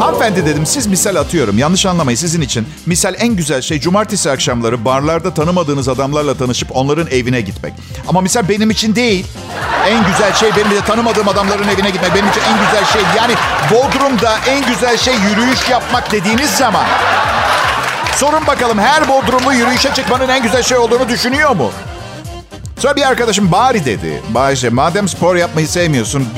Hanımefendi 0.00 0.46
dedim 0.46 0.66
siz 0.66 0.86
misal 0.86 1.16
atıyorum. 1.16 1.58
Yanlış 1.58 1.86
anlamayın 1.86 2.16
sizin 2.16 2.40
için. 2.40 2.68
Misal 2.86 3.14
en 3.18 3.36
güzel 3.36 3.62
şey 3.62 3.80
cumartesi 3.80 4.30
akşamları 4.30 4.84
barlarda 4.84 5.34
tanımadığınız 5.34 5.88
adamlarla 5.88 6.34
tanışıp 6.34 6.76
onların 6.76 7.06
evine 7.10 7.40
gitmek. 7.40 7.72
Ama 8.08 8.20
misal 8.20 8.48
benim 8.48 8.70
için 8.70 8.94
değil. 8.94 9.26
En 9.88 10.06
güzel 10.06 10.34
şey 10.34 10.50
benim 10.56 10.70
de 10.70 10.80
tanımadığım 10.80 11.28
adamların 11.28 11.68
evine 11.68 11.90
gitmek. 11.90 12.14
Benim 12.14 12.28
için 12.28 12.40
en 12.40 12.58
güzel 12.66 12.84
şey. 12.92 13.02
Yani 13.16 13.34
Bodrum'da 13.70 14.38
en 14.48 14.66
güzel 14.66 14.96
şey 14.96 15.14
yürüyüş 15.14 15.70
yapmak 15.70 16.12
dediğiniz 16.12 16.50
zaman. 16.50 16.84
Sorun 18.16 18.46
bakalım 18.46 18.78
her 18.78 19.08
Bodrumlu 19.08 19.52
yürüyüşe 19.52 19.94
çıkmanın 19.94 20.28
en 20.28 20.42
güzel 20.42 20.62
şey 20.62 20.78
olduğunu 20.78 21.08
düşünüyor 21.08 21.56
mu? 21.56 21.70
Sonra 22.78 22.96
bir 22.96 23.08
arkadaşım 23.08 23.52
bari 23.52 23.84
dedi. 23.84 24.22
Bayce 24.34 24.68
madem 24.68 25.08
spor 25.08 25.36
yapmayı 25.36 25.68
sevmiyorsun 25.68 26.28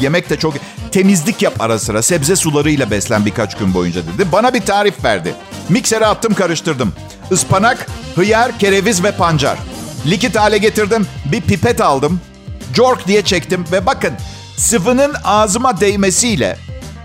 yemek 0.00 0.30
de 0.30 0.38
çok 0.38 0.54
temizlik 0.92 1.42
yap 1.42 1.54
ara 1.60 1.78
sıra. 1.78 2.02
Sebze 2.02 2.36
sularıyla 2.36 2.90
beslen 2.90 3.26
birkaç 3.26 3.56
gün 3.56 3.74
boyunca 3.74 4.00
dedi. 4.02 4.32
Bana 4.32 4.54
bir 4.54 4.60
tarif 4.60 5.04
verdi. 5.04 5.34
Miksere 5.68 6.06
attım 6.06 6.34
karıştırdım. 6.34 6.92
Ispanak, 7.30 7.86
hıyar, 8.14 8.58
kereviz 8.58 9.04
ve 9.04 9.12
pancar. 9.12 9.58
Likit 10.06 10.36
hale 10.36 10.58
getirdim. 10.58 11.06
Bir 11.24 11.40
pipet 11.40 11.80
aldım. 11.80 12.20
Jork 12.74 13.06
diye 13.06 13.22
çektim 13.22 13.64
ve 13.72 13.86
bakın 13.86 14.12
sıvının 14.56 15.14
ağzıma 15.24 15.80
değmesiyle 15.80 16.58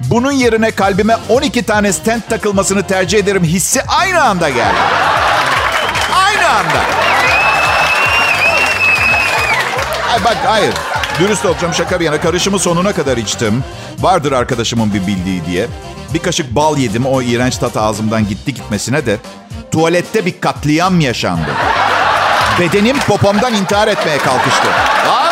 bunun 0.10 0.32
yerine 0.32 0.72
kalbime 0.72 1.16
12 1.30 1.64
tane 1.64 1.94
stent 1.94 2.30
takılmasını 2.30 2.88
tercih 2.88 3.20
ederim 3.20 3.44
hissi 3.44 3.82
aynı 3.84 4.24
anda 4.24 4.50
geldi. 4.50 4.80
Aynı 6.26 6.48
anda. 6.50 6.80
Ay 10.14 10.24
bak 10.24 10.38
hayır. 10.46 10.74
Dürüst 11.20 11.46
olacağım 11.46 11.74
şaka 11.74 12.00
bir 12.00 12.06
yana. 12.06 12.22
Karışımı 12.22 12.60
sonuna 12.60 12.94
kadar 12.94 13.18
içtim. 13.18 13.64
Vardır 14.00 14.32
arkadaşımın 14.32 14.94
bir 14.94 15.08
bildiği 15.08 15.46
diye. 15.46 15.68
Bir 16.14 16.20
kaşık 16.20 16.56
bal 16.56 16.78
yedim. 16.78 17.06
O 17.06 17.22
iğrenç 17.22 17.58
tat 17.58 17.78
ağzımdan 17.78 18.28
gitti 18.28 18.54
gitmesine 18.54 19.06
de. 19.06 19.18
Tuvalette 19.72 20.26
bir 20.26 20.42
katliam 20.42 21.00
yaşandı. 21.00 21.52
Bedenim 22.60 23.00
popomdan 23.00 23.54
intihar 23.54 23.88
etmeye 23.88 24.18
kalkıştı. 24.18 24.68
Evet. 24.68 25.31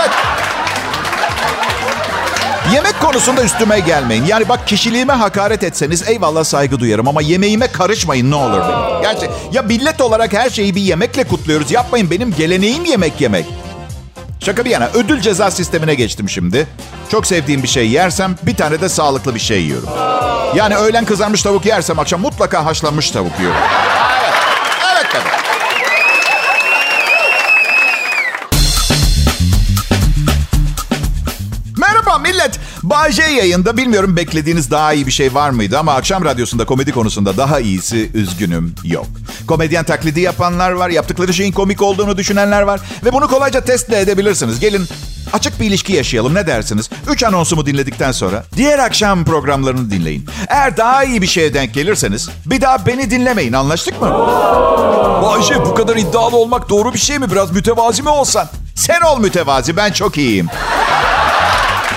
Yemek 2.73 2.99
konusunda 3.01 3.43
üstüme 3.43 3.79
gelmeyin. 3.79 4.25
Yani 4.25 4.49
bak 4.49 4.67
kişiliğime 4.67 5.13
hakaret 5.13 5.63
etseniz 5.63 6.09
eyvallah 6.09 6.43
saygı 6.43 6.79
duyarım 6.79 7.07
ama 7.07 7.21
yemeğime 7.21 7.67
karışmayın 7.67 8.31
ne 8.31 8.35
olur 8.35 8.59
benim. 8.59 9.01
Gerçi 9.01 9.29
ya 9.51 9.61
millet 9.61 10.01
olarak 10.01 10.33
her 10.33 10.49
şeyi 10.49 10.75
bir 10.75 10.81
yemekle 10.81 11.23
kutluyoruz. 11.23 11.71
Yapmayın 11.71 12.11
benim 12.11 12.35
geleneğim 12.35 12.85
yemek 12.85 13.21
yemek. 13.21 13.45
Şaka 14.45 14.65
bir 14.65 14.69
yana 14.69 14.89
ödül 14.93 15.21
ceza 15.21 15.51
sistemine 15.51 15.95
geçtim 15.95 16.29
şimdi. 16.29 16.67
Çok 17.11 17.27
sevdiğim 17.27 17.63
bir 17.63 17.67
şey 17.67 17.89
yersem 17.89 18.35
bir 18.43 18.55
tane 18.55 18.81
de 18.81 18.89
sağlıklı 18.89 19.35
bir 19.35 19.39
şey 19.39 19.61
yiyorum. 19.61 19.89
Yani 20.55 20.75
öğlen 20.75 21.05
kızarmış 21.05 21.43
tavuk 21.43 21.65
yersem 21.65 21.99
akşam 21.99 22.21
mutlaka 22.21 22.65
haşlanmış 22.65 23.11
tavuk 23.11 23.39
yiyorum. 23.39 23.61
Millet. 32.83 32.99
Bay 32.99 33.11
J 33.11 33.23
yayında 33.23 33.77
bilmiyorum 33.77 34.15
beklediğiniz 34.15 34.71
daha 34.71 34.93
iyi 34.93 35.07
bir 35.07 35.11
şey 35.11 35.33
var 35.33 35.49
mıydı 35.49 35.79
ama 35.79 35.93
akşam 35.93 36.25
radyosunda 36.25 36.65
komedi 36.65 36.91
konusunda 36.91 37.37
daha 37.37 37.59
iyisi 37.59 38.11
üzgünüm 38.13 38.75
yok. 38.83 39.07
Komedyen 39.47 39.83
taklidi 39.83 40.21
yapanlar 40.21 40.71
var, 40.71 40.89
yaptıkları 40.89 41.33
şeyin 41.33 41.51
komik 41.51 41.81
olduğunu 41.81 42.17
düşünenler 42.17 42.61
var 42.61 42.79
ve 43.05 43.13
bunu 43.13 43.27
kolayca 43.27 43.61
test 43.61 43.91
de 43.91 43.99
edebilirsiniz. 43.99 44.59
Gelin 44.59 44.85
açık 45.33 45.59
bir 45.59 45.65
ilişki 45.65 45.93
yaşayalım 45.93 46.33
ne 46.35 46.47
dersiniz? 46.47 46.89
Üç 47.09 47.23
anonsumu 47.23 47.65
dinledikten 47.65 48.11
sonra 48.11 48.43
diğer 48.55 48.79
akşam 48.79 49.25
programlarını 49.25 49.91
dinleyin. 49.91 50.25
Eğer 50.47 50.77
daha 50.77 51.03
iyi 51.03 51.21
bir 51.21 51.27
şeye 51.27 51.53
denk 51.53 51.73
gelirseniz 51.73 52.29
bir 52.45 52.61
daha 52.61 52.85
beni 52.85 53.11
dinlemeyin 53.11 53.53
anlaştık 53.53 54.01
mı? 54.01 54.09
Bayce 55.23 55.65
bu 55.65 55.75
kadar 55.75 55.95
iddialı 55.95 56.37
olmak 56.37 56.69
doğru 56.69 56.93
bir 56.93 56.99
şey 56.99 57.19
mi? 57.19 57.31
Biraz 57.31 57.51
mütevazi 57.51 58.01
mi 58.03 58.09
olsan? 58.09 58.47
Sen 58.75 59.01
ol 59.01 59.19
mütevazi 59.19 59.77
ben 59.77 59.91
çok 59.91 60.17
iyiyim. 60.17 60.47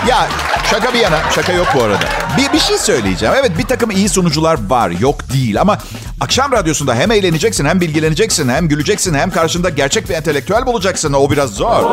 Ya 0.09 0.29
şaka 0.71 0.95
bir 0.95 0.99
yana, 0.99 1.19
şaka 1.35 1.53
yok 1.53 1.67
bu 1.75 1.83
arada. 1.83 2.05
Bir, 2.39 2.53
bir 2.53 2.59
şey 2.59 2.79
söyleyeceğim. 2.79 3.35
Evet 3.41 3.59
bir 3.59 3.67
takım 3.67 3.91
iyi 3.91 4.09
sunucular 4.09 4.59
var, 4.69 4.91
yok 4.91 5.33
değil. 5.33 5.61
Ama 5.61 5.79
akşam 6.21 6.53
radyosunda 6.53 6.95
hem 6.95 7.11
eğleneceksin, 7.11 7.65
hem 7.65 7.81
bilgileneceksin, 7.81 8.49
hem 8.49 8.69
güleceksin, 8.69 9.15
hem 9.15 9.31
karşında 9.31 9.69
gerçek 9.69 10.09
bir 10.09 10.15
entelektüel 10.15 10.67
bulacaksın. 10.67 11.13
O 11.13 11.31
biraz 11.31 11.51
zor. 11.51 11.85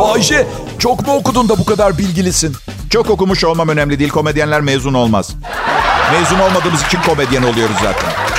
Bayce 0.00 0.46
çok 0.78 1.06
mu 1.06 1.14
okudun 1.14 1.48
da 1.48 1.58
bu 1.58 1.64
kadar 1.64 1.98
bilgilisin? 1.98 2.56
Çok 2.90 3.10
okumuş 3.10 3.44
olmam 3.44 3.68
önemli 3.68 3.98
değil. 3.98 4.10
Komedyenler 4.10 4.60
mezun 4.60 4.94
olmaz. 4.94 5.30
Mezun 6.12 6.38
olmadığımız 6.38 6.82
için 6.82 6.98
komedyen 7.06 7.42
oluyoruz 7.42 7.76
zaten. 7.82 8.35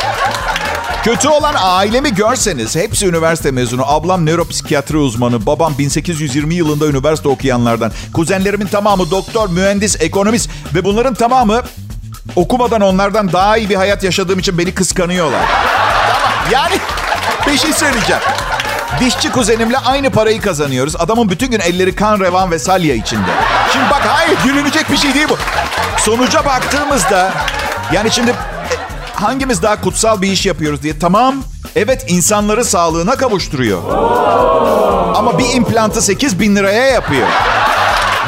Kötü 1.07 1.27
olan 1.29 1.55
ailemi 1.59 2.13
görseniz 2.13 2.75
hepsi 2.75 3.07
üniversite 3.07 3.51
mezunu. 3.51 3.83
Ablam 3.85 4.25
nöropsikiyatri 4.25 4.97
uzmanı. 4.97 5.45
Babam 5.45 5.73
1820 5.77 6.55
yılında 6.55 6.87
üniversite 6.87 7.29
okuyanlardan. 7.29 7.91
Kuzenlerimin 8.13 8.67
tamamı 8.67 9.11
doktor, 9.11 9.49
mühendis, 9.49 10.01
ekonomist 10.01 10.49
ve 10.75 10.83
bunların 10.83 11.13
tamamı 11.13 11.61
okumadan 12.35 12.81
onlardan 12.81 13.33
daha 13.33 13.57
iyi 13.57 13.69
bir 13.69 13.75
hayat 13.75 14.03
yaşadığım 14.03 14.39
için 14.39 14.57
beni 14.57 14.73
kıskanıyorlar. 14.73 15.45
Tamam. 16.13 16.33
Yani 16.51 16.79
bir 17.47 17.57
şey 17.57 17.73
söyleyeceğim. 17.73 18.21
Dişçi 18.99 19.31
kuzenimle 19.31 19.77
aynı 19.77 20.09
parayı 20.09 20.41
kazanıyoruz. 20.41 20.95
Adamın 20.95 21.29
bütün 21.29 21.51
gün 21.51 21.59
elleri 21.59 21.95
kan, 21.95 22.19
revan 22.19 22.51
ve 22.51 22.59
salya 22.59 22.95
içinde. 22.95 23.31
Şimdi 23.73 23.85
bak 23.91 24.01
hayır 24.07 24.37
gülünecek 24.43 24.91
bir 24.91 24.97
şey 24.97 25.13
değil 25.13 25.27
bu. 25.29 25.37
Sonuca 25.97 26.45
baktığımızda 26.45 27.31
yani 27.93 28.11
şimdi 28.11 28.33
hangimiz 29.21 29.61
daha 29.61 29.81
kutsal 29.81 30.21
bir 30.21 30.31
iş 30.31 30.45
yapıyoruz 30.45 30.83
diye. 30.83 30.99
Tamam, 30.99 31.35
evet 31.75 32.05
insanları 32.07 32.65
sağlığına 32.65 33.15
kavuşturuyor. 33.15 33.81
Ama 35.15 35.39
bir 35.39 35.53
implantı 35.53 36.01
8 36.01 36.39
bin 36.39 36.55
liraya 36.55 36.85
yapıyor. 36.87 37.27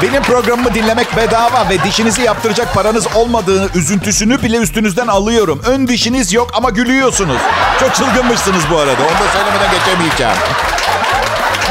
Benim 0.02 0.22
programımı 0.22 0.74
dinlemek 0.74 1.16
bedava 1.16 1.68
ve 1.70 1.84
dişinizi 1.84 2.22
yaptıracak 2.22 2.74
paranız 2.74 3.06
olmadığını 3.16 3.68
üzüntüsünü 3.74 4.42
bile 4.42 4.56
üstünüzden 4.56 5.06
alıyorum. 5.06 5.62
Ön 5.66 5.88
dişiniz 5.88 6.32
yok 6.32 6.50
ama 6.54 6.70
gülüyorsunuz. 6.70 7.40
Çok 7.80 7.94
çılgınmışsınız 7.94 8.62
bu 8.70 8.78
arada. 8.78 9.02
Onu 9.02 9.26
da 9.26 9.32
söylemeden 9.32 9.70
geçemeyeceğim. 9.70 10.36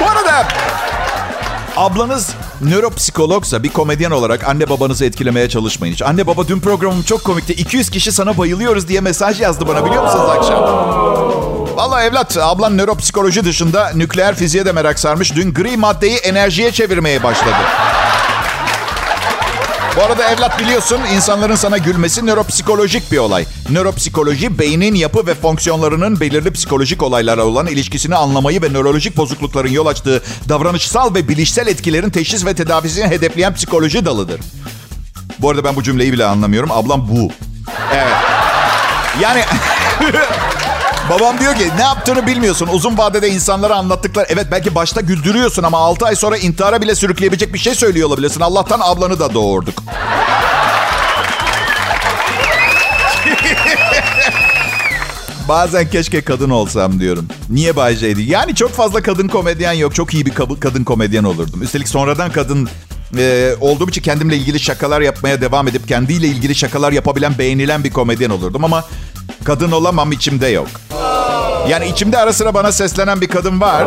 Bu 0.01 0.09
arada 0.09 0.47
ablanız 1.79 2.29
nöropsikologsa 2.61 3.63
bir 3.63 3.69
komedyen 3.69 4.11
olarak 4.11 4.47
anne 4.47 4.69
babanızı 4.69 5.05
etkilemeye 5.05 5.49
çalışmayın 5.49 5.93
hiç. 5.93 6.01
Anne 6.01 6.27
baba 6.27 6.47
dün 6.47 6.59
programım 6.59 7.03
çok 7.03 7.23
komikti. 7.23 7.53
200 7.53 7.89
kişi 7.89 8.11
sana 8.11 8.37
bayılıyoruz 8.37 8.87
diye 8.87 9.01
mesaj 9.01 9.41
yazdı 9.41 9.67
bana 9.67 9.85
biliyor 9.85 10.03
musunuz 10.03 10.29
akşam? 10.29 10.63
Valla 11.75 12.03
evlat 12.03 12.37
ablan 12.37 12.77
nöropsikoloji 12.77 13.45
dışında 13.45 13.91
nükleer 13.95 14.35
fiziğe 14.35 14.65
de 14.65 14.71
merak 14.71 14.99
sarmış. 14.99 15.35
Dün 15.35 15.53
gri 15.53 15.77
maddeyi 15.77 16.17
enerjiye 16.17 16.71
çevirmeye 16.71 17.23
başladı. 17.23 17.55
Bu 19.99 20.03
arada 20.03 20.29
evlat 20.29 20.59
biliyorsun 20.59 20.99
insanların 21.15 21.55
sana 21.55 21.77
gülmesi 21.77 22.25
nöropsikolojik 22.25 23.11
bir 23.11 23.17
olay. 23.17 23.45
Nöropsikoloji 23.69 24.59
beynin 24.59 24.95
yapı 24.95 25.27
ve 25.27 25.33
fonksiyonlarının 25.35 26.19
belirli 26.19 26.51
psikolojik 26.51 27.03
olaylara 27.03 27.45
olan 27.45 27.67
ilişkisini 27.67 28.15
anlamayı 28.15 28.61
ve 28.61 28.73
nörolojik 28.73 29.17
bozuklukların 29.17 29.69
yol 29.69 29.85
açtığı 29.85 30.23
davranışsal 30.49 31.15
ve 31.15 31.27
bilişsel 31.27 31.67
etkilerin 31.67 32.09
teşhis 32.09 32.45
ve 32.45 32.53
tedavisini 32.53 33.07
hedefleyen 33.07 33.53
psikoloji 33.53 34.05
dalıdır. 34.05 34.41
Bu 35.39 35.49
arada 35.49 35.63
ben 35.63 35.75
bu 35.75 35.83
cümleyi 35.83 36.13
bile 36.13 36.25
anlamıyorum. 36.25 36.71
Ablam 36.71 37.09
bu. 37.09 37.31
Evet. 37.93 38.13
Yani 39.21 39.43
babam 41.09 41.39
diyor 41.39 41.55
ki 41.55 41.69
ne 41.77 41.81
yaptığını 41.81 42.27
bilmiyorsun. 42.27 42.67
Uzun 42.67 42.97
vadede 42.97 43.29
insanlara 43.29 43.75
anlattıklar. 43.75 44.25
Evet 44.29 44.47
belki 44.51 44.75
başta 44.75 45.01
güldürüyorsun 45.01 45.63
ama 45.63 45.77
6 45.77 46.05
ay 46.05 46.15
sonra 46.15 46.37
intihara 46.37 46.81
bile 46.81 46.95
sürükleyebilecek 46.95 47.53
bir 47.53 47.59
şey 47.59 47.75
söylüyor 47.75 48.07
olabilirsin. 48.07 48.41
Allah'tan 48.41 48.79
ablanı 48.83 49.19
da 49.19 49.33
doğurduk. 49.33 49.83
Bazen 55.47 55.89
keşke 55.89 56.21
kadın 56.21 56.49
olsam 56.49 56.99
diyorum. 56.99 57.27
Niye 57.49 57.75
Bay 57.75 57.95
J'di? 57.95 58.21
Yani 58.21 58.55
çok 58.55 58.71
fazla 58.71 59.01
kadın 59.01 59.27
komedyen 59.27 59.73
yok. 59.73 59.95
Çok 59.95 60.13
iyi 60.13 60.25
bir 60.25 60.33
kadın 60.59 60.83
komedyen 60.83 61.23
olurdum. 61.23 61.61
Üstelik 61.61 61.87
sonradan 61.87 62.31
kadın 62.31 62.69
e, 63.17 63.55
olduğum 63.61 63.89
için 63.89 64.01
kendimle 64.01 64.37
ilgili 64.37 64.59
şakalar 64.59 65.01
yapmaya 65.01 65.41
devam 65.41 65.67
edip 65.67 65.87
kendiyle 65.87 66.27
ilgili 66.27 66.55
şakalar 66.55 66.91
yapabilen, 66.91 67.37
beğenilen 67.37 67.83
bir 67.83 67.91
komedyen 67.91 68.29
olurdum 68.29 68.63
ama 68.63 68.85
kadın 69.43 69.71
olamam 69.71 70.11
içimde 70.11 70.47
yok. 70.47 70.67
Yani 71.67 71.87
içimde 71.87 72.17
ara 72.17 72.33
sıra 72.33 72.53
bana 72.53 72.71
seslenen 72.71 73.21
bir 73.21 73.27
kadın 73.27 73.61
var. 73.61 73.83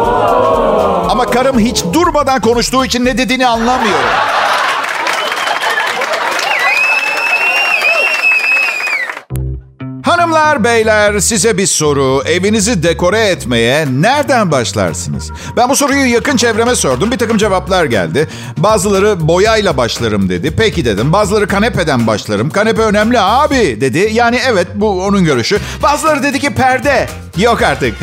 Ama 1.10 1.26
karım 1.26 1.58
hiç 1.58 1.84
durmadan 1.92 2.40
konuştuğu 2.40 2.84
için 2.84 3.04
ne 3.04 3.18
dediğini 3.18 3.46
anlamıyorum. 3.46 4.08
Hanımlar, 10.12 10.64
beyler 10.64 11.20
size 11.20 11.58
bir 11.58 11.66
soru. 11.66 12.22
Evinizi 12.26 12.82
dekore 12.82 13.20
etmeye 13.20 13.86
nereden 13.90 14.50
başlarsınız? 14.50 15.30
Ben 15.56 15.68
bu 15.68 15.76
soruyu 15.76 16.12
yakın 16.12 16.36
çevreme 16.36 16.74
sordum. 16.74 17.10
Bir 17.10 17.18
takım 17.18 17.38
cevaplar 17.38 17.84
geldi. 17.84 18.28
Bazıları 18.56 19.28
boyayla 19.28 19.76
başlarım 19.76 20.28
dedi. 20.28 20.52
Peki 20.56 20.84
dedim. 20.84 21.12
Bazıları 21.12 21.46
kanepeden 21.46 22.06
başlarım. 22.06 22.50
Kanepe 22.50 22.82
önemli 22.82 23.20
abi 23.20 23.80
dedi. 23.80 24.10
Yani 24.12 24.40
evet 24.46 24.66
bu 24.74 25.04
onun 25.04 25.24
görüşü. 25.24 25.58
Bazıları 25.82 26.22
dedi 26.22 26.40
ki 26.40 26.54
perde. 26.54 27.08
Yok 27.36 27.62
artık. 27.62 27.94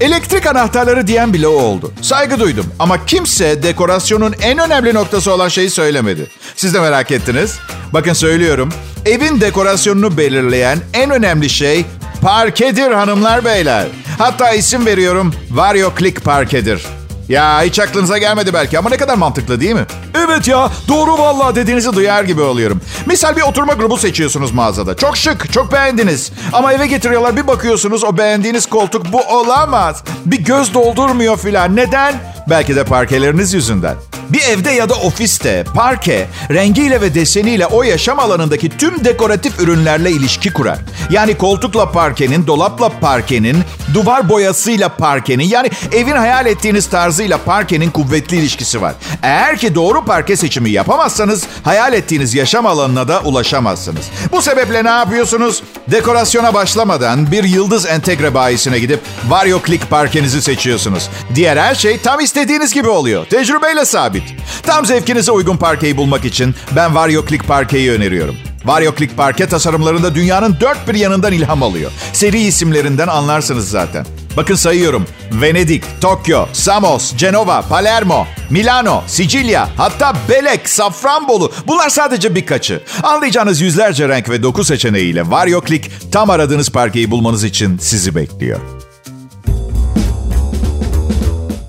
Elektrik 0.00 0.46
anahtarları 0.46 1.06
diyen 1.06 1.32
bile 1.32 1.48
o 1.48 1.60
oldu. 1.60 1.92
Saygı 2.02 2.40
duydum. 2.40 2.66
Ama 2.78 3.06
kimse 3.06 3.62
dekorasyonun 3.62 4.34
en 4.42 4.58
önemli 4.58 4.94
noktası 4.94 5.32
olan 5.32 5.48
şeyi 5.48 5.70
söylemedi. 5.70 6.30
Siz 6.56 6.74
de 6.74 6.80
merak 6.80 7.10
ettiniz. 7.10 7.58
Bakın 7.92 8.12
söylüyorum. 8.12 8.72
Evin 9.06 9.40
dekorasyonunu 9.40 10.16
belirleyen 10.16 10.78
en 10.94 11.10
önemli 11.10 11.48
şey 11.50 11.84
parkedir 12.22 12.90
hanımlar 12.90 13.44
beyler. 13.44 13.86
Hatta 14.18 14.52
isim 14.52 14.86
veriyorum. 14.86 15.34
Vario 15.50 15.92
Click 15.98 16.24
parkedir. 16.24 16.97
Ya 17.28 17.62
hiç 17.62 17.78
aklınıza 17.78 18.18
gelmedi 18.18 18.54
belki 18.54 18.78
ama 18.78 18.90
ne 18.90 18.96
kadar 18.96 19.14
mantıklı 19.14 19.60
değil 19.60 19.74
mi? 19.74 19.86
Evet 20.26 20.48
ya 20.48 20.70
doğru 20.88 21.18
vallahi 21.18 21.54
dediğinizi 21.54 21.92
duyar 21.92 22.24
gibi 22.24 22.40
oluyorum. 22.40 22.80
Misal 23.06 23.36
bir 23.36 23.42
oturma 23.42 23.72
grubu 23.72 23.96
seçiyorsunuz 23.96 24.52
mağazada. 24.52 24.96
Çok 24.96 25.16
şık, 25.16 25.52
çok 25.52 25.72
beğendiniz. 25.72 26.32
Ama 26.52 26.72
eve 26.72 26.86
getiriyorlar 26.86 27.36
bir 27.36 27.46
bakıyorsunuz 27.46 28.04
o 28.04 28.18
beğendiğiniz 28.18 28.66
koltuk 28.66 29.12
bu 29.12 29.20
olamaz. 29.20 30.04
Bir 30.26 30.44
göz 30.44 30.74
doldurmuyor 30.74 31.38
filan. 31.38 31.76
Neden? 31.76 32.14
Belki 32.50 32.76
de 32.76 32.84
parkeleriniz 32.84 33.54
yüzünden. 33.54 33.94
Bir 34.30 34.40
evde 34.42 34.70
ya 34.70 34.88
da 34.88 34.94
ofiste 34.94 35.64
parke 35.74 36.26
rengiyle 36.50 37.00
ve 37.00 37.14
deseniyle 37.14 37.66
o 37.66 37.82
yaşam 37.82 38.18
alanındaki 38.18 38.78
tüm 38.78 39.04
dekoratif 39.04 39.60
ürünlerle 39.60 40.10
ilişki 40.10 40.52
kurar. 40.52 40.78
Yani 41.10 41.36
koltukla 41.36 41.92
parkenin, 41.92 42.46
dolapla 42.46 42.88
parkenin, 42.88 43.58
duvar 43.94 44.28
boyasıyla 44.28 44.88
parkenin 44.88 45.44
yani 45.44 45.70
evin 45.92 46.16
hayal 46.16 46.46
ettiğiniz 46.46 46.86
tarzıyla 47.18 47.38
parkenin 47.38 47.90
kuvvetli 47.90 48.36
ilişkisi 48.36 48.82
var. 48.82 48.94
Eğer 49.22 49.58
ki 49.58 49.74
doğru 49.74 50.04
parke 50.04 50.36
seçimi 50.36 50.70
yapamazsanız 50.70 51.46
hayal 51.64 51.92
ettiğiniz 51.92 52.34
yaşam 52.34 52.66
alanına 52.66 53.08
da 53.08 53.20
ulaşamazsınız. 53.20 54.10
Bu 54.32 54.42
sebeple 54.42 54.84
ne 54.84 54.88
yapıyorsunuz? 54.88 55.62
Dekorasyona 55.90 56.54
başlamadan 56.54 57.32
bir 57.32 57.44
yıldız 57.44 57.86
entegre 57.86 58.34
bayisine 58.34 58.78
gidip 58.78 59.00
Vario 59.28 59.60
Click 59.66 59.90
parkenizi 59.90 60.42
seçiyorsunuz. 60.42 61.08
Diğer 61.34 61.56
her 61.56 61.74
şey 61.74 61.98
tam 61.98 62.20
istediğiniz 62.20 62.74
gibi 62.74 62.88
oluyor. 62.88 63.26
Tecrübeyle 63.26 63.84
sabit. 63.84 64.34
Tam 64.62 64.86
zevkinize 64.86 65.32
uygun 65.32 65.56
parkeyi 65.56 65.96
bulmak 65.96 66.24
için 66.24 66.54
ben 66.76 66.94
Vario 66.94 67.26
Click 67.26 67.46
parkeyi 67.48 67.92
öneriyorum. 67.92 68.36
Vario 68.64 68.94
Click 68.94 69.16
parke 69.16 69.46
tasarımlarında 69.46 70.14
dünyanın 70.14 70.56
dört 70.60 70.88
bir 70.88 70.94
yanından 70.94 71.32
ilham 71.32 71.62
alıyor. 71.62 71.90
Seri 72.12 72.40
isimlerinden 72.40 73.08
anlarsınız 73.08 73.70
zaten. 73.70 74.06
Bakın 74.38 74.54
sayıyorum. 74.54 75.06
Venedik, 75.32 75.84
Tokyo, 76.00 76.46
Samos, 76.52 77.16
Cenova, 77.16 77.62
Palermo, 77.62 78.26
Milano, 78.50 79.02
Sicilya, 79.06 79.68
hatta 79.76 80.12
Belek, 80.28 80.68
Safranbolu. 80.68 81.52
Bunlar 81.66 81.88
sadece 81.88 82.34
birkaçı. 82.34 82.82
Anlayacağınız 83.02 83.60
yüzlerce 83.60 84.08
renk 84.08 84.28
ve 84.28 84.42
doku 84.42 84.64
seçeneğiyle 84.64 85.30
Vario 85.30 85.64
Click 85.64 86.12
tam 86.12 86.30
aradığınız 86.30 86.70
parkeyi 86.70 87.10
bulmanız 87.10 87.44
için 87.44 87.78
sizi 87.78 88.14
bekliyor. 88.14 88.60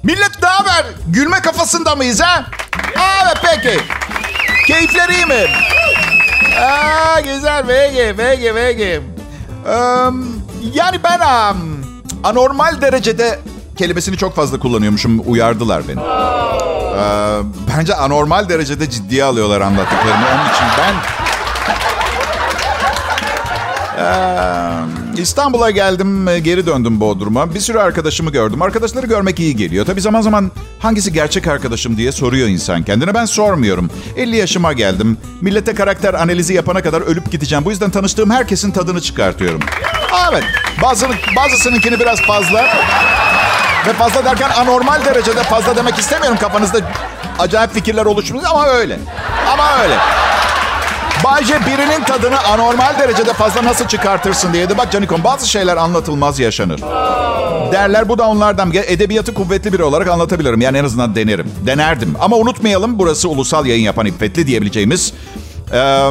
Millet 0.04 0.42
ne 0.44 0.48
haber? 0.48 0.86
Gülme 1.08 1.40
kafasında 1.42 1.96
mıyız 1.96 2.22
ha? 2.22 2.46
Evet 3.24 3.38
peki. 3.44 3.80
Keyifler 4.68 5.10
iyi 5.10 5.26
mi? 5.26 5.48
Aa, 6.60 7.20
güzel 7.20 7.64
peki 7.68 8.14
peki 8.18 8.52
peki. 8.56 9.02
Ee, 9.68 9.72
yani 10.74 11.00
ben 11.04 11.20
um, 11.20 11.79
anormal 12.24 12.82
derecede 12.82 13.40
kelimesini 13.78 14.18
çok 14.18 14.36
fazla 14.36 14.60
kullanıyormuşum. 14.60 15.24
Uyardılar 15.26 15.84
beni. 15.88 16.00
Ee, 16.00 17.40
bence 17.78 17.96
anormal 17.96 18.50
derecede 18.50 18.90
ciddiye 18.90 19.24
alıyorlar 19.24 19.62
anlattıklarımı. 19.62 20.26
Onun 20.36 20.50
için 20.50 20.66
ben... 20.78 20.94
Ee, 24.00 25.09
İstanbul'a 25.22 25.72
geldim, 25.72 26.26
geri 26.44 26.66
döndüm 26.66 27.00
Bodrum'a. 27.00 27.54
Bir 27.54 27.60
sürü 27.60 27.80
arkadaşımı 27.80 28.32
gördüm. 28.32 28.62
Arkadaşları 28.62 29.08
görmek 29.08 29.40
iyi 29.40 29.56
geliyor. 29.56 29.86
Tabii 29.86 30.02
zaman 30.02 30.22
zaman 30.22 30.52
hangisi 30.80 31.14
gerçek 31.14 31.48
arkadaşım 31.48 31.98
diye 31.98 32.12
soruyor 32.12 32.48
insan 32.48 32.84
kendine. 32.84 33.14
Ben 33.14 33.26
sormuyorum. 33.26 33.90
50 34.18 34.36
yaşıma 34.38 34.74
geldim. 34.74 35.18
Millete 35.42 35.76
karakter 35.76 36.14
analizi 36.14 36.54
yapana 36.54 36.82
kadar 36.82 37.02
ölüp 37.02 37.32
gideceğim. 37.32 37.66
Bu 37.66 37.72
yüzden 37.72 37.90
tanıştığım 37.90 38.32
herkesin 38.32 38.72
tadını 38.72 39.02
çıkartıyorum. 39.02 39.60
Evet, 40.32 40.44
bazı, 40.82 41.08
bazısınınkini 41.36 42.00
biraz 42.00 42.22
fazla. 42.22 42.68
Ve 43.88 43.94
fazla 43.94 44.26
derken 44.26 44.50
anormal 44.50 45.06
derecede 45.06 45.44
fazla 45.44 45.76
demek 45.76 46.00
istemiyorum. 46.00 46.38
Kafanızda 46.42 46.80
acayip 47.40 47.74
fikirler 47.74 48.06
oluşmuş 48.06 48.44
ama 48.52 48.68
öyle. 48.68 49.00
Ama 49.54 49.84
öyle. 49.84 49.98
Bayce 51.24 51.60
birinin 51.66 52.04
tadını 52.04 52.44
anormal 52.44 53.00
derecede 53.00 53.34
fazla 53.34 53.64
nasıl 53.64 53.88
çıkartırsın 53.88 54.54
diye 54.54 54.70
de 54.70 54.78
bak 54.78 54.92
Canikom 54.92 55.24
bazı 55.24 55.50
şeyler 55.50 55.78
anlatılmaz 55.78 56.40
yaşanır. 56.40 56.82
Derler 57.72 58.10
bu 58.10 58.18
da 58.18 58.28
onlardan. 58.28 58.72
Edebiyatı 58.74 59.34
kuvvetli 59.34 59.74
biri 59.74 59.84
olarak 59.84 60.08
anlatabilirim. 60.08 60.62
Yani 60.62 60.78
en 60.78 60.86
azından 60.86 61.16
denerim. 61.16 61.52
Denerdim. 61.66 62.16
Ama 62.20 62.38
unutmayalım 62.38 63.00
burası 63.00 63.30
ulusal 63.30 63.66
yayın 63.66 63.84
yapan 63.84 64.06
İffetli 64.06 64.48
diyebileceğimiz... 64.48 65.14
E, 65.74 66.10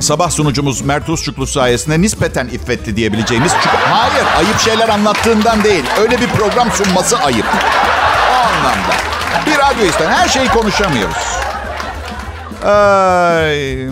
sabah 0.00 0.30
sunucumuz 0.30 0.80
Mert 0.80 1.08
Usçuklu 1.08 1.46
sayesinde 1.46 2.00
nispeten 2.00 2.46
iffetli 2.46 2.96
diyebileceğimiz... 2.96 3.52
Çünkü 3.62 3.76
hayır 3.76 4.26
ayıp 4.38 4.60
şeyler 4.60 4.88
anlattığından 4.88 5.64
değil. 5.64 5.84
Öyle 6.00 6.20
bir 6.20 6.26
program 6.26 6.70
sunması 6.72 7.18
ayıp. 7.18 7.46
O 8.32 8.34
anlamda. 8.34 8.94
Bir 9.46 9.58
radyo 9.58 9.86
ister. 9.90 10.08
Her 10.08 10.28
şeyi 10.28 10.48
konuşamıyoruz. 10.48 11.16
Ay. 12.64 13.88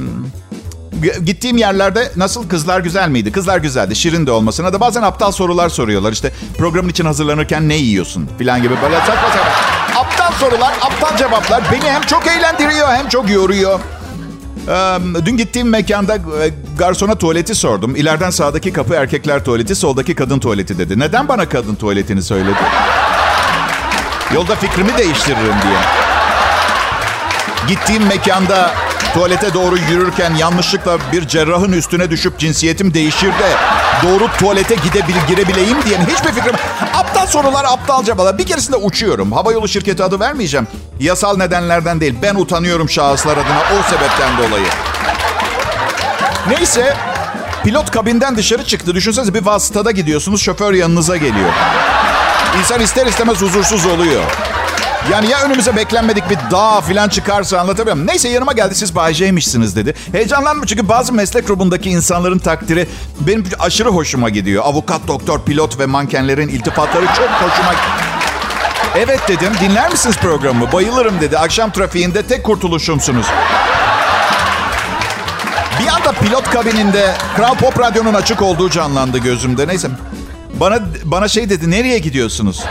Gittiğim 1.25 1.57
yerlerde 1.57 2.13
nasıl 2.17 2.49
kızlar 2.49 2.81
güzel 2.81 3.09
miydi? 3.09 3.33
Kızlar 3.33 3.59
güzeldi. 3.59 3.97
Şirin 3.97 4.27
de 4.27 4.31
olmasına 4.31 4.73
da 4.73 4.81
bazen 4.81 5.03
aptal 5.03 5.31
sorular 5.33 5.69
soruyorlar. 5.69 6.13
İşte 6.13 6.33
programın 6.59 6.89
için 6.89 7.05
hazırlanırken 7.05 7.69
ne 7.69 7.75
yiyorsun 7.75 8.29
falan 8.39 8.63
gibi 8.63 8.75
böyle 8.83 8.97
saçma 8.97 9.29
saçma. 9.29 10.01
Aptal 10.01 10.33
sorular, 10.33 10.73
aptal 10.83 11.17
cevaplar 11.17 11.63
beni 11.73 11.91
hem 11.91 12.03
çok 12.03 12.27
eğlendiriyor 12.27 12.89
hem 12.89 13.09
çok 13.09 13.31
yoruyor. 13.31 13.81
Dün 15.25 15.37
gittiğim 15.37 15.69
mekanda 15.69 16.19
garsona 16.79 17.15
tuvaleti 17.15 17.55
sordum. 17.55 17.97
İleriden 17.97 18.31
sağdaki 18.31 18.73
kapı 18.73 18.95
erkekler 18.95 19.45
tuvaleti, 19.45 19.75
soldaki 19.75 20.15
kadın 20.15 20.39
tuvaleti 20.39 20.79
dedi. 20.79 20.99
Neden 20.99 21.29
bana 21.29 21.49
kadın 21.49 21.75
tuvaletini 21.75 22.23
söyledi? 22.23 22.59
Yolda 24.35 24.55
fikrimi 24.55 24.99
değiştiririm 24.99 25.45
diye. 25.63 26.08
Gittiğim 27.69 28.07
mekanda 28.07 28.75
tuvalete 29.15 29.55
doğru 29.55 29.79
yürürken 29.79 30.35
yanlışlıkla 30.35 30.99
bir 31.13 31.29
cerrahın 31.29 31.73
üstüne 31.73 32.11
düşüp 32.11 32.39
cinsiyetim 32.39 32.95
değişir 32.95 33.29
de 33.29 33.53
doğru 34.03 34.29
tuvalete 34.39 34.75
gidebil 34.75 35.15
girebileyim 35.29 35.77
diye 35.85 35.99
hiçbir 35.99 36.33
fikrim. 36.33 36.55
Aptal 36.95 37.27
sorular, 37.27 37.65
aptal 37.65 38.05
cevaplar. 38.05 38.39
Bir 38.39 38.47
keresinde 38.47 38.77
uçuyorum. 38.77 39.33
Havayolu 39.33 39.69
şirketi 39.69 40.05
adı 40.05 40.21
vermeyeceğim. 40.21 40.67
Yasal 41.01 41.37
nedenlerden 41.37 42.01
değil. 42.01 42.15
Ben 42.23 42.35
utanıyorum 42.35 42.91
şahıslar 42.91 43.33
adına 43.33 43.63
o 43.79 43.83
sebepten 43.91 44.39
dolayı. 44.39 44.67
Neyse 46.49 46.97
pilot 47.65 47.91
kabinden 47.91 48.37
dışarı 48.37 48.65
çıktı. 48.65 48.95
Düşünsenize 48.95 49.35
bir 49.35 49.47
vasıtada 49.47 49.91
gidiyorsunuz 49.91 50.43
şoför 50.43 50.73
yanınıza 50.73 51.17
geliyor. 51.17 51.51
İnsan 52.59 52.81
ister 52.81 53.07
istemez 53.07 53.43
huzursuz 53.43 53.87
oluyor. 53.87 54.23
Yani 55.13 55.31
ya 55.31 55.43
önümüze 55.43 55.77
beklenmedik 55.77 56.31
bir 56.31 56.39
dağ 56.51 56.81
falan 56.81 57.09
çıkarsa 57.09 57.59
anlatabiliyor 57.59 57.97
muyum? 57.97 58.09
Neyse 58.09 58.29
yanıma 58.29 58.53
geldi 58.53 58.75
siz 58.75 58.95
Bay 58.95 59.15
J'mişsiniz 59.15 59.77
dedi. 59.77 59.95
Heyecanlandım 60.13 60.67
çünkü 60.67 60.89
bazı 60.89 61.13
meslek 61.13 61.47
grubundaki 61.47 61.91
insanların 61.91 62.39
takdiri 62.39 62.89
benim 63.21 63.45
aşırı 63.59 63.89
hoşuma 63.89 64.29
gidiyor. 64.29 64.65
Avukat, 64.65 65.01
doktor, 65.09 65.45
pilot 65.45 65.79
ve 65.79 65.87
mankenlerin 65.87 66.49
iltifatları 66.49 67.07
çok 67.07 67.29
hoşuma 67.29 67.75
Evet 68.97 69.21
dedim 69.29 69.53
dinler 69.61 69.91
misiniz 69.91 70.17
programı? 70.17 70.73
Bayılırım 70.73 71.21
dedi. 71.21 71.39
Akşam 71.39 71.73
trafiğinde 71.73 72.23
tek 72.23 72.45
kurtuluşumsunuz. 72.45 73.27
Bir 75.81 75.89
anda 75.89 76.13
pilot 76.13 76.51
kabininde 76.51 77.15
Kral 77.37 77.55
Pop 77.55 77.81
Radyo'nun 77.81 78.15
açık 78.15 78.43
olduğu 78.43 78.71
canlandı 78.71 79.19
gözümde. 79.19 79.69
Neyse 79.69 79.89
bana 80.55 80.79
bana 81.05 81.29
şey 81.29 81.51
dedi 81.51 81.71
nereye 81.71 81.99
gidiyorsunuz? 81.99 82.65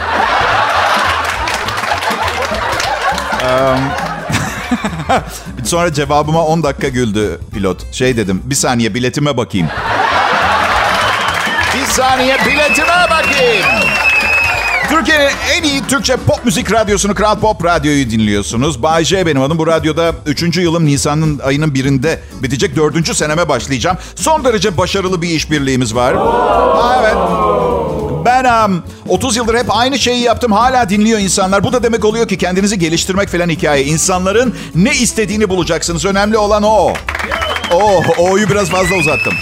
Sonra 5.64 5.92
cevabıma 5.92 6.44
10 6.44 6.62
dakika 6.62 6.88
güldü 6.88 7.40
pilot. 7.54 7.94
Şey 7.94 8.16
dedim, 8.16 8.42
bir 8.44 8.54
saniye 8.54 8.94
biletime 8.94 9.36
bakayım. 9.36 9.68
bir 11.74 11.86
saniye 11.92 12.36
biletime 12.46 13.06
bakayım. 13.10 13.66
Türkiye'nin 14.90 15.30
en 15.52 15.62
iyi 15.62 15.86
Türkçe 15.86 16.16
pop 16.16 16.44
müzik 16.44 16.72
radyosunu 16.72 17.14
Kral 17.14 17.38
Pop 17.40 17.64
Radyo'yu 17.64 18.10
dinliyorsunuz. 18.10 18.82
Bay 18.82 19.04
J 19.04 19.26
benim 19.26 19.42
adım. 19.42 19.58
Bu 19.58 19.66
radyoda 19.66 20.12
3. 20.26 20.56
yılım 20.56 20.86
Nisan'ın 20.86 21.38
ayının 21.38 21.74
birinde 21.74 22.20
bitecek. 22.42 22.76
4. 22.76 23.16
seneme 23.16 23.48
başlayacağım. 23.48 23.96
Son 24.14 24.44
derece 24.44 24.76
başarılı 24.76 25.22
bir 25.22 25.28
işbirliğimiz 25.28 25.94
var. 25.94 26.14
Aa, 26.14 26.96
evet. 27.02 27.14
Ben 28.44 28.64
um, 28.64 28.82
30 29.08 29.36
yıldır 29.36 29.54
hep 29.54 29.76
aynı 29.76 29.98
şeyi 29.98 30.22
yaptım. 30.22 30.52
Hala 30.52 30.88
dinliyor 30.88 31.18
insanlar. 31.18 31.64
Bu 31.64 31.72
da 31.72 31.82
demek 31.82 32.04
oluyor 32.04 32.28
ki 32.28 32.38
kendinizi 32.38 32.78
geliştirmek 32.78 33.28
falan 33.28 33.48
hikaye. 33.48 33.84
İnsanların 33.84 34.54
ne 34.74 34.94
istediğini 34.94 35.48
bulacaksınız. 35.48 36.04
Önemli 36.04 36.38
olan 36.38 36.62
o. 36.62 36.92
Oh, 37.72 38.04
o'yu 38.18 38.48
biraz 38.48 38.68
fazla 38.68 38.96
uzattım. 38.96 39.34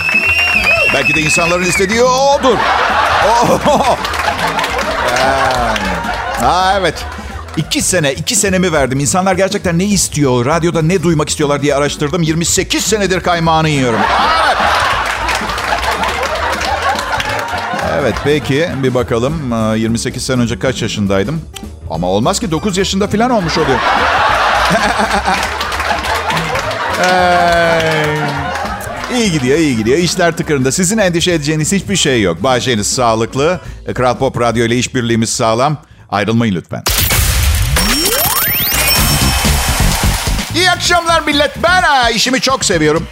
Belki 0.94 1.14
de 1.14 1.20
insanların 1.20 1.64
istediği 1.64 2.02
odur. 2.02 2.56
Oh. 3.26 3.96
Ha 6.40 6.76
evet. 6.80 7.04
İki 7.56 7.82
sene, 7.82 8.12
iki 8.12 8.36
senemi 8.36 8.72
verdim. 8.72 9.00
İnsanlar 9.00 9.34
gerçekten 9.34 9.78
ne 9.78 9.84
istiyor, 9.84 10.46
radyoda 10.46 10.82
ne 10.82 11.02
duymak 11.02 11.28
istiyorlar 11.28 11.62
diye 11.62 11.74
araştırdım. 11.74 12.22
28 12.22 12.84
senedir 12.84 13.20
kaymağını 13.20 13.68
yiyorum. 13.68 14.00
Evet. 14.46 14.56
Evet 18.00 18.14
peki 18.24 18.68
bir 18.82 18.94
bakalım. 18.94 19.52
28 19.76 20.26
sene 20.26 20.42
önce 20.42 20.58
kaç 20.58 20.82
yaşındaydım? 20.82 21.40
Ama 21.90 22.06
olmaz 22.06 22.40
ki 22.40 22.50
9 22.50 22.78
yaşında 22.78 23.08
falan 23.08 23.30
olmuş 23.30 23.58
oluyor. 23.58 23.78
İyi 29.14 29.32
gidiyor, 29.32 29.58
iyi 29.58 29.76
gidiyor. 29.76 29.98
İşler 29.98 30.36
tıkırında. 30.36 30.72
Sizin 30.72 30.98
endişe 30.98 31.32
edeceğiniz 31.32 31.72
hiçbir 31.72 31.96
şey 31.96 32.22
yok. 32.22 32.42
Bahçeniz 32.42 32.86
sağlıklı. 32.86 33.60
Kral 33.94 34.16
Pop 34.16 34.40
Radyo 34.40 34.66
ile 34.66 34.76
işbirliğimiz 34.76 35.30
sağlam. 35.30 35.76
Ayrılmayın 36.10 36.54
lütfen. 36.54 36.82
İyi 40.54 40.70
akşamlar 40.70 41.22
millet. 41.22 41.62
Ben 41.62 41.82
ha, 41.82 42.10
işimi 42.10 42.40
çok 42.40 42.64
seviyorum. 42.64 43.06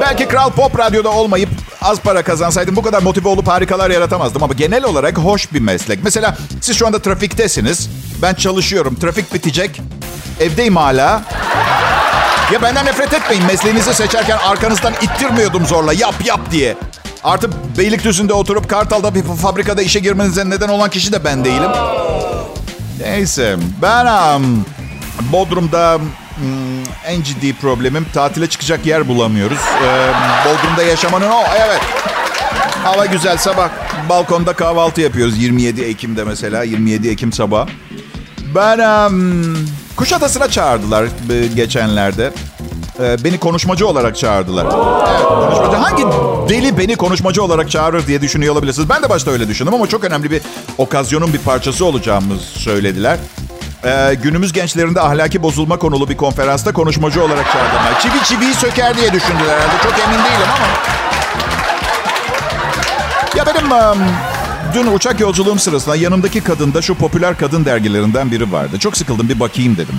Belki 0.00 0.28
Kral 0.28 0.50
Pop 0.50 0.78
Radyo'da 0.78 1.08
olmayıp 1.10 1.48
az 1.82 2.00
para 2.00 2.22
kazansaydım 2.22 2.76
bu 2.76 2.82
kadar 2.82 3.02
motive 3.02 3.28
olup 3.28 3.48
harikalar 3.48 3.90
yaratamazdım. 3.90 4.42
Ama 4.42 4.54
genel 4.54 4.84
olarak 4.84 5.18
hoş 5.18 5.52
bir 5.52 5.60
meslek. 5.60 6.04
Mesela 6.04 6.36
siz 6.60 6.76
şu 6.76 6.86
anda 6.86 7.02
trafiktesiniz. 7.02 7.90
Ben 8.22 8.34
çalışıyorum. 8.34 8.94
Trafik 8.94 9.34
bitecek. 9.34 9.80
Evdeyim 10.40 10.76
hala. 10.76 11.22
Ya 12.52 12.62
benden 12.62 12.86
nefret 12.86 13.14
etmeyin. 13.14 13.44
Mesleğinizi 13.46 13.94
seçerken 13.94 14.38
arkanızdan 14.38 14.92
ittirmiyordum 15.02 15.66
zorla. 15.66 15.92
Yap 15.92 16.14
yap 16.24 16.40
diye. 16.50 16.76
Artık 17.24 17.50
Beylikdüzü'nde 17.78 18.32
oturup 18.32 18.70
Kartal'da 18.70 19.14
bir 19.14 19.22
fabrikada 19.22 19.82
işe 19.82 20.00
girmenize 20.00 20.50
neden 20.50 20.68
olan 20.68 20.90
kişi 20.90 21.12
de 21.12 21.24
ben 21.24 21.44
değilim. 21.44 21.70
Neyse. 23.00 23.56
Ben 23.82 24.06
um, 24.06 24.64
Bodrum'da 25.32 25.96
um, 25.96 26.12
en 27.06 27.22
ciddi 27.22 27.52
problemim 27.52 28.06
tatile 28.14 28.46
çıkacak 28.46 28.86
yer 28.86 29.08
bulamıyoruz. 29.08 29.58
Ee, 29.58 30.12
Bodrum'da 30.44 30.82
yaşamanın 30.82 31.30
o. 31.30 31.42
Evet. 31.58 31.80
Hava 32.82 33.06
güzel 33.06 33.36
sabah. 33.36 33.70
Balkonda 34.08 34.52
kahvaltı 34.52 35.00
yapıyoruz 35.00 35.42
27 35.42 35.82
Ekim'de 35.82 36.24
mesela. 36.24 36.62
27 36.62 37.08
Ekim 37.08 37.32
sabah. 37.32 37.68
Ben 38.54 38.78
um, 38.78 39.56
Kuşadası'na 39.96 40.50
çağırdılar 40.50 41.06
geçenlerde. 41.54 42.32
Ee, 43.00 43.16
beni 43.24 43.38
konuşmacı 43.38 43.86
olarak 43.86 44.16
çağırdılar. 44.16 44.66
Evet, 45.10 45.22
konuşmacı. 45.22 45.76
Hangi 45.76 46.02
deli 46.48 46.78
beni 46.78 46.96
konuşmacı 46.96 47.42
olarak 47.42 47.70
çağırır 47.70 48.06
diye 48.06 48.20
düşünüyor 48.20 48.52
olabilirsiniz. 48.54 48.88
Ben 48.88 49.02
de 49.02 49.10
başta 49.10 49.30
öyle 49.30 49.48
düşündüm 49.48 49.74
ama 49.74 49.86
çok 49.86 50.04
önemli 50.04 50.30
bir 50.30 50.42
okazyonun 50.78 51.32
bir 51.32 51.38
parçası 51.38 51.84
olacağımız 51.84 52.40
söylediler. 52.40 53.18
Ee, 53.84 54.16
günümüz 54.22 54.52
gençlerinde 54.52 55.00
ahlaki 55.00 55.42
bozulma 55.42 55.78
konulu 55.78 56.08
bir 56.08 56.16
konferansta 56.16 56.72
konuşmacı 56.72 57.24
olarak 57.24 57.52
çağırdılar. 57.52 58.00
Çivi 58.00 58.24
çiviyi 58.24 58.54
söker 58.54 58.96
diye 58.96 59.12
düşündüler 59.12 59.54
herhalde. 59.60 59.82
Çok 59.82 59.92
emin 59.92 60.18
değilim 60.24 60.48
ama. 60.56 60.66
Ya 63.36 63.46
benim 63.46 63.72
um, 63.72 63.98
dün 64.74 64.94
uçak 64.94 65.20
yolculuğum 65.20 65.58
sırasında 65.58 65.96
yanımdaki 65.96 66.40
kadında 66.40 66.82
şu 66.82 66.94
popüler 66.94 67.38
kadın 67.38 67.64
dergilerinden 67.64 68.30
biri 68.30 68.52
vardı. 68.52 68.78
Çok 68.78 68.96
sıkıldım 68.96 69.28
bir 69.28 69.40
bakayım 69.40 69.76
dedim. 69.76 69.94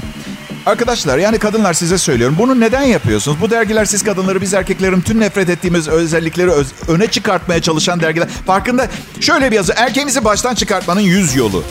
Arkadaşlar 0.65 1.17
yani 1.17 1.39
kadınlar 1.39 1.74
size 1.74 1.98
söylüyorum. 1.98 2.36
Bunu 2.39 2.60
neden 2.60 2.82
yapıyorsunuz? 2.84 3.41
Bu 3.41 3.50
dergiler 3.50 3.86
siz 3.86 4.04
kadınları 4.04 4.41
biz 4.41 4.54
erkeklerin 4.54 5.02
tüm 5.02 5.20
nefret 5.20 5.50
ettiğimiz 5.50 5.88
özellikleri 5.88 6.52
öz, 6.52 6.67
öne 6.88 7.08
çıkartmaya 7.08 7.62
çalışan 7.62 8.00
dergiler. 8.00 8.28
Farkında 8.48 8.88
şöyle 9.20 9.52
bir 9.52 9.56
yazı. 9.56 9.74
Erkeğinizi 9.76 10.26
baştan 10.26 10.56
çıkartmanın 10.56 11.02
yüz 11.02 11.36
yolu. 11.36 11.63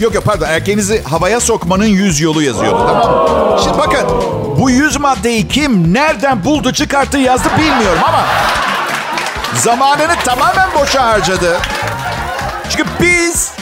Yok 0.00 0.14
yok 0.14 0.24
pardon 0.24 0.46
erkeğinizi 0.46 1.02
havaya 1.02 1.40
sokmanın 1.40 1.86
yüz 1.86 2.20
yolu 2.20 2.42
yazıyordu 2.42 2.86
tamam 2.86 3.12
mı? 3.52 3.58
Şimdi 3.64 3.78
bakın 3.78 4.06
bu 4.60 4.70
yüz 4.70 4.96
maddeyi 5.00 5.48
kim 5.48 5.94
nereden 5.94 6.44
buldu 6.44 6.72
çıkarttı 6.72 7.18
yazdı 7.18 7.48
bilmiyorum 7.58 7.98
ama 8.08 8.24
zamanını 9.54 10.14
tamamen 10.24 10.68
boşa 10.80 11.06
harcadı. 11.06 11.56
Çünkü 12.70 12.84
biz 13.00 13.52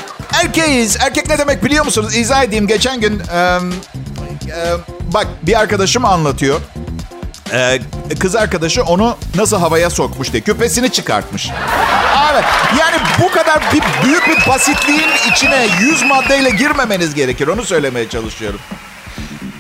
erkeğiz. 0.43 0.97
Erkek 1.01 1.29
ne 1.29 1.39
demek 1.39 1.65
biliyor 1.65 1.85
musunuz? 1.85 2.17
İzah 2.17 2.43
edeyim. 2.43 2.67
Geçen 2.67 3.01
gün 3.01 3.23
e, 3.35 3.39
e, 3.39 3.61
bak 5.15 5.27
bir 5.43 5.61
arkadaşım 5.61 6.05
anlatıyor. 6.05 6.61
E, 7.53 7.81
kız 8.19 8.37
arkadaşı 8.37 8.83
onu 8.83 9.17
nasıl 9.35 9.59
havaya 9.59 9.91
sokmuş 9.91 10.33
diye. 10.33 10.43
Küpesini 10.43 10.93
çıkartmış. 10.93 11.51
Evet. 12.33 12.45
Yani 12.81 12.97
bu 13.23 13.31
kadar 13.31 13.63
bir 13.73 13.83
büyük 14.05 14.29
bir 14.29 14.51
basitliğin 14.51 15.09
içine 15.33 15.67
yüz 15.81 16.03
maddeyle 16.03 16.51
girmemeniz 16.51 17.15
gerekir. 17.15 17.49
Onu 17.49 17.65
söylemeye 17.65 18.09
çalışıyorum. 18.09 18.61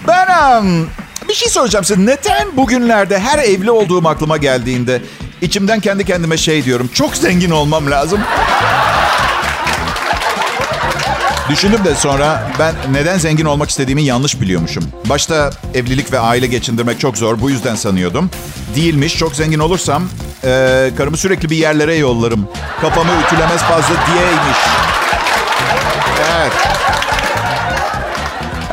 Ben 0.09 0.59
um, 0.61 0.88
bir 1.29 1.35
şey 1.35 1.49
soracağım 1.49 1.85
size. 1.85 2.07
Neden 2.07 2.57
bugünlerde 2.57 3.18
her 3.18 3.38
evli 3.38 3.70
olduğum 3.70 4.09
aklıma 4.09 4.37
geldiğinde 4.37 5.03
içimden 5.40 5.81
kendi 5.81 6.05
kendime 6.05 6.37
şey 6.37 6.64
diyorum. 6.64 6.90
Çok 6.94 7.16
zengin 7.16 7.51
olmam 7.51 7.90
lazım. 7.90 8.20
Düşündüm 11.50 11.85
de 11.85 11.94
sonra 11.94 12.50
ben 12.59 12.74
neden 12.92 13.18
zengin 13.18 13.44
olmak 13.44 13.70
istediğimi 13.70 14.02
yanlış 14.02 14.40
biliyormuşum. 14.40 14.85
Başta 15.04 15.50
evlilik 15.74 16.12
ve 16.12 16.18
aile 16.18 16.46
geçindirmek 16.46 17.00
çok 17.00 17.18
zor. 17.18 17.40
Bu 17.40 17.50
yüzden 17.50 17.74
sanıyordum. 17.74 18.30
Değilmiş. 18.76 19.18
Çok 19.18 19.37
zengin 19.37 19.59
olursam 19.59 20.02
e, 20.44 20.90
karımı 20.96 21.16
sürekli 21.16 21.50
bir 21.50 21.56
yerlere 21.56 21.94
yollarım. 21.94 22.48
Kafamı 22.80 23.11
ütülemez 23.26 23.62
fazla 23.62 23.94
diyeymiş. 24.06 24.59
Evet. 26.37 26.52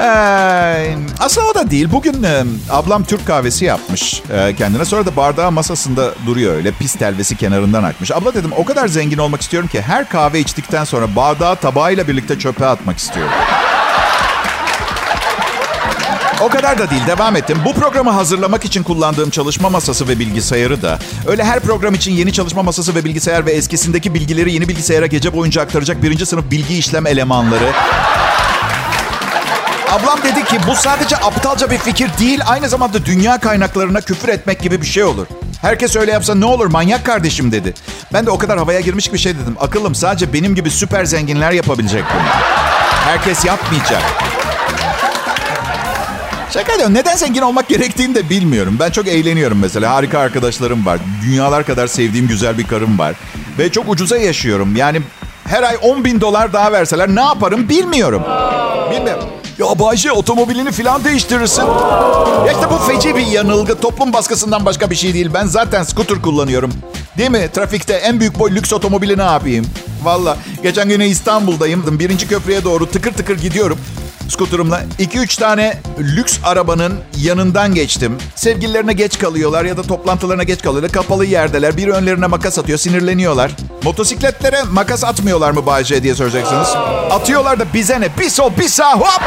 Ee, 0.03 0.95
aslında 1.19 1.47
o 1.47 1.55
da 1.55 1.71
değil. 1.71 1.87
Bugün 1.91 2.23
e, 2.23 2.43
ablam 2.69 3.03
Türk 3.03 3.27
kahvesi 3.27 3.65
yapmış 3.65 4.21
e, 4.33 4.55
kendine. 4.55 4.85
Sonra 4.85 5.05
da 5.05 5.15
bardağı 5.15 5.51
masasında 5.51 6.11
duruyor 6.25 6.55
öyle. 6.55 6.71
Pis 6.71 6.93
telvesi 6.95 7.37
kenarından 7.37 7.83
akmış. 7.83 8.11
Abla 8.11 8.33
dedim 8.33 8.51
o 8.57 8.65
kadar 8.65 8.87
zengin 8.87 9.17
olmak 9.17 9.41
istiyorum 9.41 9.69
ki 9.69 9.81
her 9.81 10.09
kahve 10.09 10.39
içtikten 10.39 10.83
sonra 10.83 11.15
bardağı 11.15 11.55
tabağıyla 11.55 12.07
birlikte 12.07 12.39
çöpe 12.39 12.65
atmak 12.65 12.97
istiyorum. 12.97 13.33
O 16.41 16.49
kadar 16.49 16.77
da 16.77 16.89
değil 16.89 17.07
devam 17.07 17.35
ettim. 17.35 17.57
Bu 17.65 17.73
programı 17.73 18.11
hazırlamak 18.11 18.65
için 18.65 18.83
kullandığım 18.83 19.29
çalışma 19.29 19.69
masası 19.69 20.07
ve 20.07 20.19
bilgisayarı 20.19 20.81
da 20.81 20.99
öyle 21.27 21.43
her 21.43 21.59
program 21.59 21.93
için 21.93 22.11
yeni 22.11 22.33
çalışma 22.33 22.63
masası 22.63 22.95
ve 22.95 23.05
bilgisayar 23.05 23.45
ve 23.45 23.51
eskisindeki 23.51 24.13
bilgileri 24.13 24.53
yeni 24.53 24.67
bilgisayara 24.67 25.05
gece 25.05 25.33
boyunca 25.33 25.61
aktaracak 25.61 26.03
birinci 26.03 26.25
sınıf 26.25 26.51
bilgi 26.51 26.77
işlem 26.77 27.07
elemanları 27.07 27.71
Ablam 29.93 30.19
dedi 30.23 30.45
ki 30.45 30.57
bu 30.67 30.75
sadece 30.75 31.17
aptalca 31.17 31.71
bir 31.71 31.77
fikir 31.77 32.09
değil, 32.19 32.39
aynı 32.45 32.69
zamanda 32.69 33.05
dünya 33.05 33.37
kaynaklarına 33.37 34.01
küfür 34.01 34.29
etmek 34.29 34.61
gibi 34.61 34.81
bir 34.81 34.85
şey 34.85 35.03
olur. 35.03 35.27
Herkes 35.61 35.95
öyle 35.95 36.11
yapsa 36.11 36.35
ne 36.35 36.45
olur 36.45 36.65
manyak 36.65 37.05
kardeşim 37.05 37.51
dedi. 37.51 37.73
Ben 38.13 38.25
de 38.25 38.31
o 38.31 38.37
kadar 38.37 38.57
havaya 38.57 38.79
girmiş 38.79 39.13
bir 39.13 39.17
şey 39.17 39.33
dedim. 39.35 39.55
Akıllım 39.59 39.95
sadece 39.95 40.33
benim 40.33 40.55
gibi 40.55 40.71
süper 40.71 41.05
zenginler 41.05 41.51
yapabilecek 41.51 42.03
bunu. 42.13 42.27
Herkes 43.05 43.45
yapmayacak. 43.45 44.01
Şaka 46.53 46.77
diyorum. 46.77 46.93
Neden 46.93 47.15
zengin 47.15 47.41
olmak 47.41 47.67
gerektiğini 47.67 48.15
de 48.15 48.29
bilmiyorum. 48.29 48.77
Ben 48.79 48.91
çok 48.91 49.07
eğleniyorum 49.07 49.59
mesela. 49.59 49.93
Harika 49.93 50.19
arkadaşlarım 50.19 50.85
var. 50.85 50.99
Dünyalar 51.25 51.65
kadar 51.65 51.87
sevdiğim 51.87 52.27
güzel 52.27 52.57
bir 52.57 52.67
karım 52.67 52.99
var. 52.99 53.15
Ve 53.59 53.71
çok 53.71 53.89
ucuza 53.89 54.17
yaşıyorum. 54.17 54.75
Yani 54.75 55.01
her 55.47 55.63
ay 55.63 55.77
10 55.81 56.05
bin 56.05 56.21
dolar 56.21 56.53
daha 56.53 56.71
verseler 56.71 57.15
ne 57.15 57.21
yaparım 57.21 57.69
bilmiyorum. 57.69 58.23
Bilmiyorum. 58.91 59.42
Ya 59.59 59.79
Bayce 59.79 60.11
otomobilini 60.11 60.71
falan 60.71 61.03
değiştirirsin. 61.03 61.63
Ya 62.45 62.51
işte 62.51 62.69
bu 62.71 62.77
feci 62.77 63.15
bir 63.15 63.25
yanılgı. 63.27 63.79
Toplum 63.79 64.13
baskısından 64.13 64.65
başka 64.65 64.89
bir 64.89 64.95
şey 64.95 65.13
değil. 65.13 65.29
Ben 65.33 65.45
zaten 65.45 65.83
scooter 65.83 66.21
kullanıyorum. 66.21 66.73
Değil 67.17 67.31
mi? 67.31 67.49
Trafikte 67.53 67.93
en 67.93 68.19
büyük 68.19 68.39
boy 68.39 68.51
lüks 68.55 68.73
otomobili 68.73 69.17
ne 69.17 69.23
yapayım? 69.23 69.65
Valla. 70.03 70.37
Geçen 70.63 70.89
gün 70.89 70.99
İstanbul'dayım. 70.99 71.99
Birinci 71.99 72.27
köprüye 72.27 72.63
doğru 72.63 72.85
tıkır 72.91 73.13
tıkır 73.13 73.37
gidiyorum. 73.39 73.77
Skuterımla 74.33 74.83
2-3 74.99 75.39
tane 75.39 75.77
lüks 75.99 76.39
arabanın 76.43 76.99
yanından 77.17 77.73
geçtim. 77.73 78.17
Sevgililerine 78.35 78.93
geç 78.93 79.19
kalıyorlar 79.19 79.65
ya 79.65 79.77
da 79.77 79.81
toplantılarına 79.81 80.43
geç 80.43 80.61
kalıyorlar. 80.61 80.91
Kapalı 80.91 81.25
yerdeler. 81.25 81.77
Biri 81.77 81.91
önlerine 81.91 82.27
makas 82.27 82.59
atıyor. 82.59 82.79
Sinirleniyorlar. 82.79 83.51
Motosikletlere 83.83 84.63
makas 84.71 85.03
atmıyorlar 85.03 85.51
mı 85.51 85.65
Bayce 85.65 86.03
diye 86.03 86.15
soracaksınız. 86.15 86.67
Atıyorlar 87.11 87.59
da 87.59 87.65
bize 87.73 88.01
ne? 88.01 88.07
Bir 88.19 88.29
sol 88.29 88.51
bir 88.59 88.67
sağ 88.67 88.93
hop! 88.93 89.21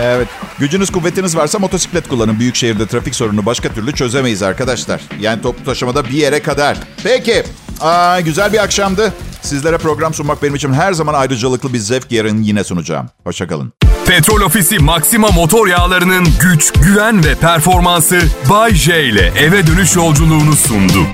Evet. 0.00 0.28
Gücünüz 0.58 0.90
kuvvetiniz 0.92 1.36
varsa 1.36 1.58
motosiklet 1.58 2.08
kullanın. 2.08 2.38
Büyük 2.40 2.56
şehirde 2.56 2.86
trafik 2.86 3.14
sorunu 3.14 3.46
başka 3.46 3.68
türlü 3.68 3.94
çözemeyiz 3.94 4.42
arkadaşlar. 4.42 5.00
Yani 5.20 5.42
toplu 5.42 5.64
taşımada 5.64 6.04
bir 6.04 6.10
yere 6.10 6.42
kadar. 6.42 6.76
Peki. 7.02 7.42
Aa, 7.80 8.20
güzel 8.20 8.52
bir 8.52 8.62
akşamdı. 8.62 9.12
Sizlere 9.42 9.78
program 9.78 10.14
sunmak 10.14 10.42
benim 10.42 10.54
için 10.54 10.72
her 10.72 10.92
zaman 10.92 11.14
ayrıcalıklı 11.14 11.72
bir 11.72 11.78
zevk. 11.78 12.12
Yarın 12.12 12.42
yine 12.42 12.64
sunacağım. 12.64 13.08
Hoşçakalın. 13.24 13.72
Petrol 14.06 14.40
Ofisi 14.40 14.78
Maxima 14.78 15.28
motor 15.28 15.66
yağlarının 15.66 16.26
güç, 16.40 16.72
güven 16.72 17.24
ve 17.24 17.34
performansı 17.34 18.20
Bay 18.50 18.74
J 18.74 19.04
ile 19.04 19.32
eve 19.38 19.66
dönüş 19.66 19.96
yolculuğunu 19.96 20.52
sundu. 20.56 21.06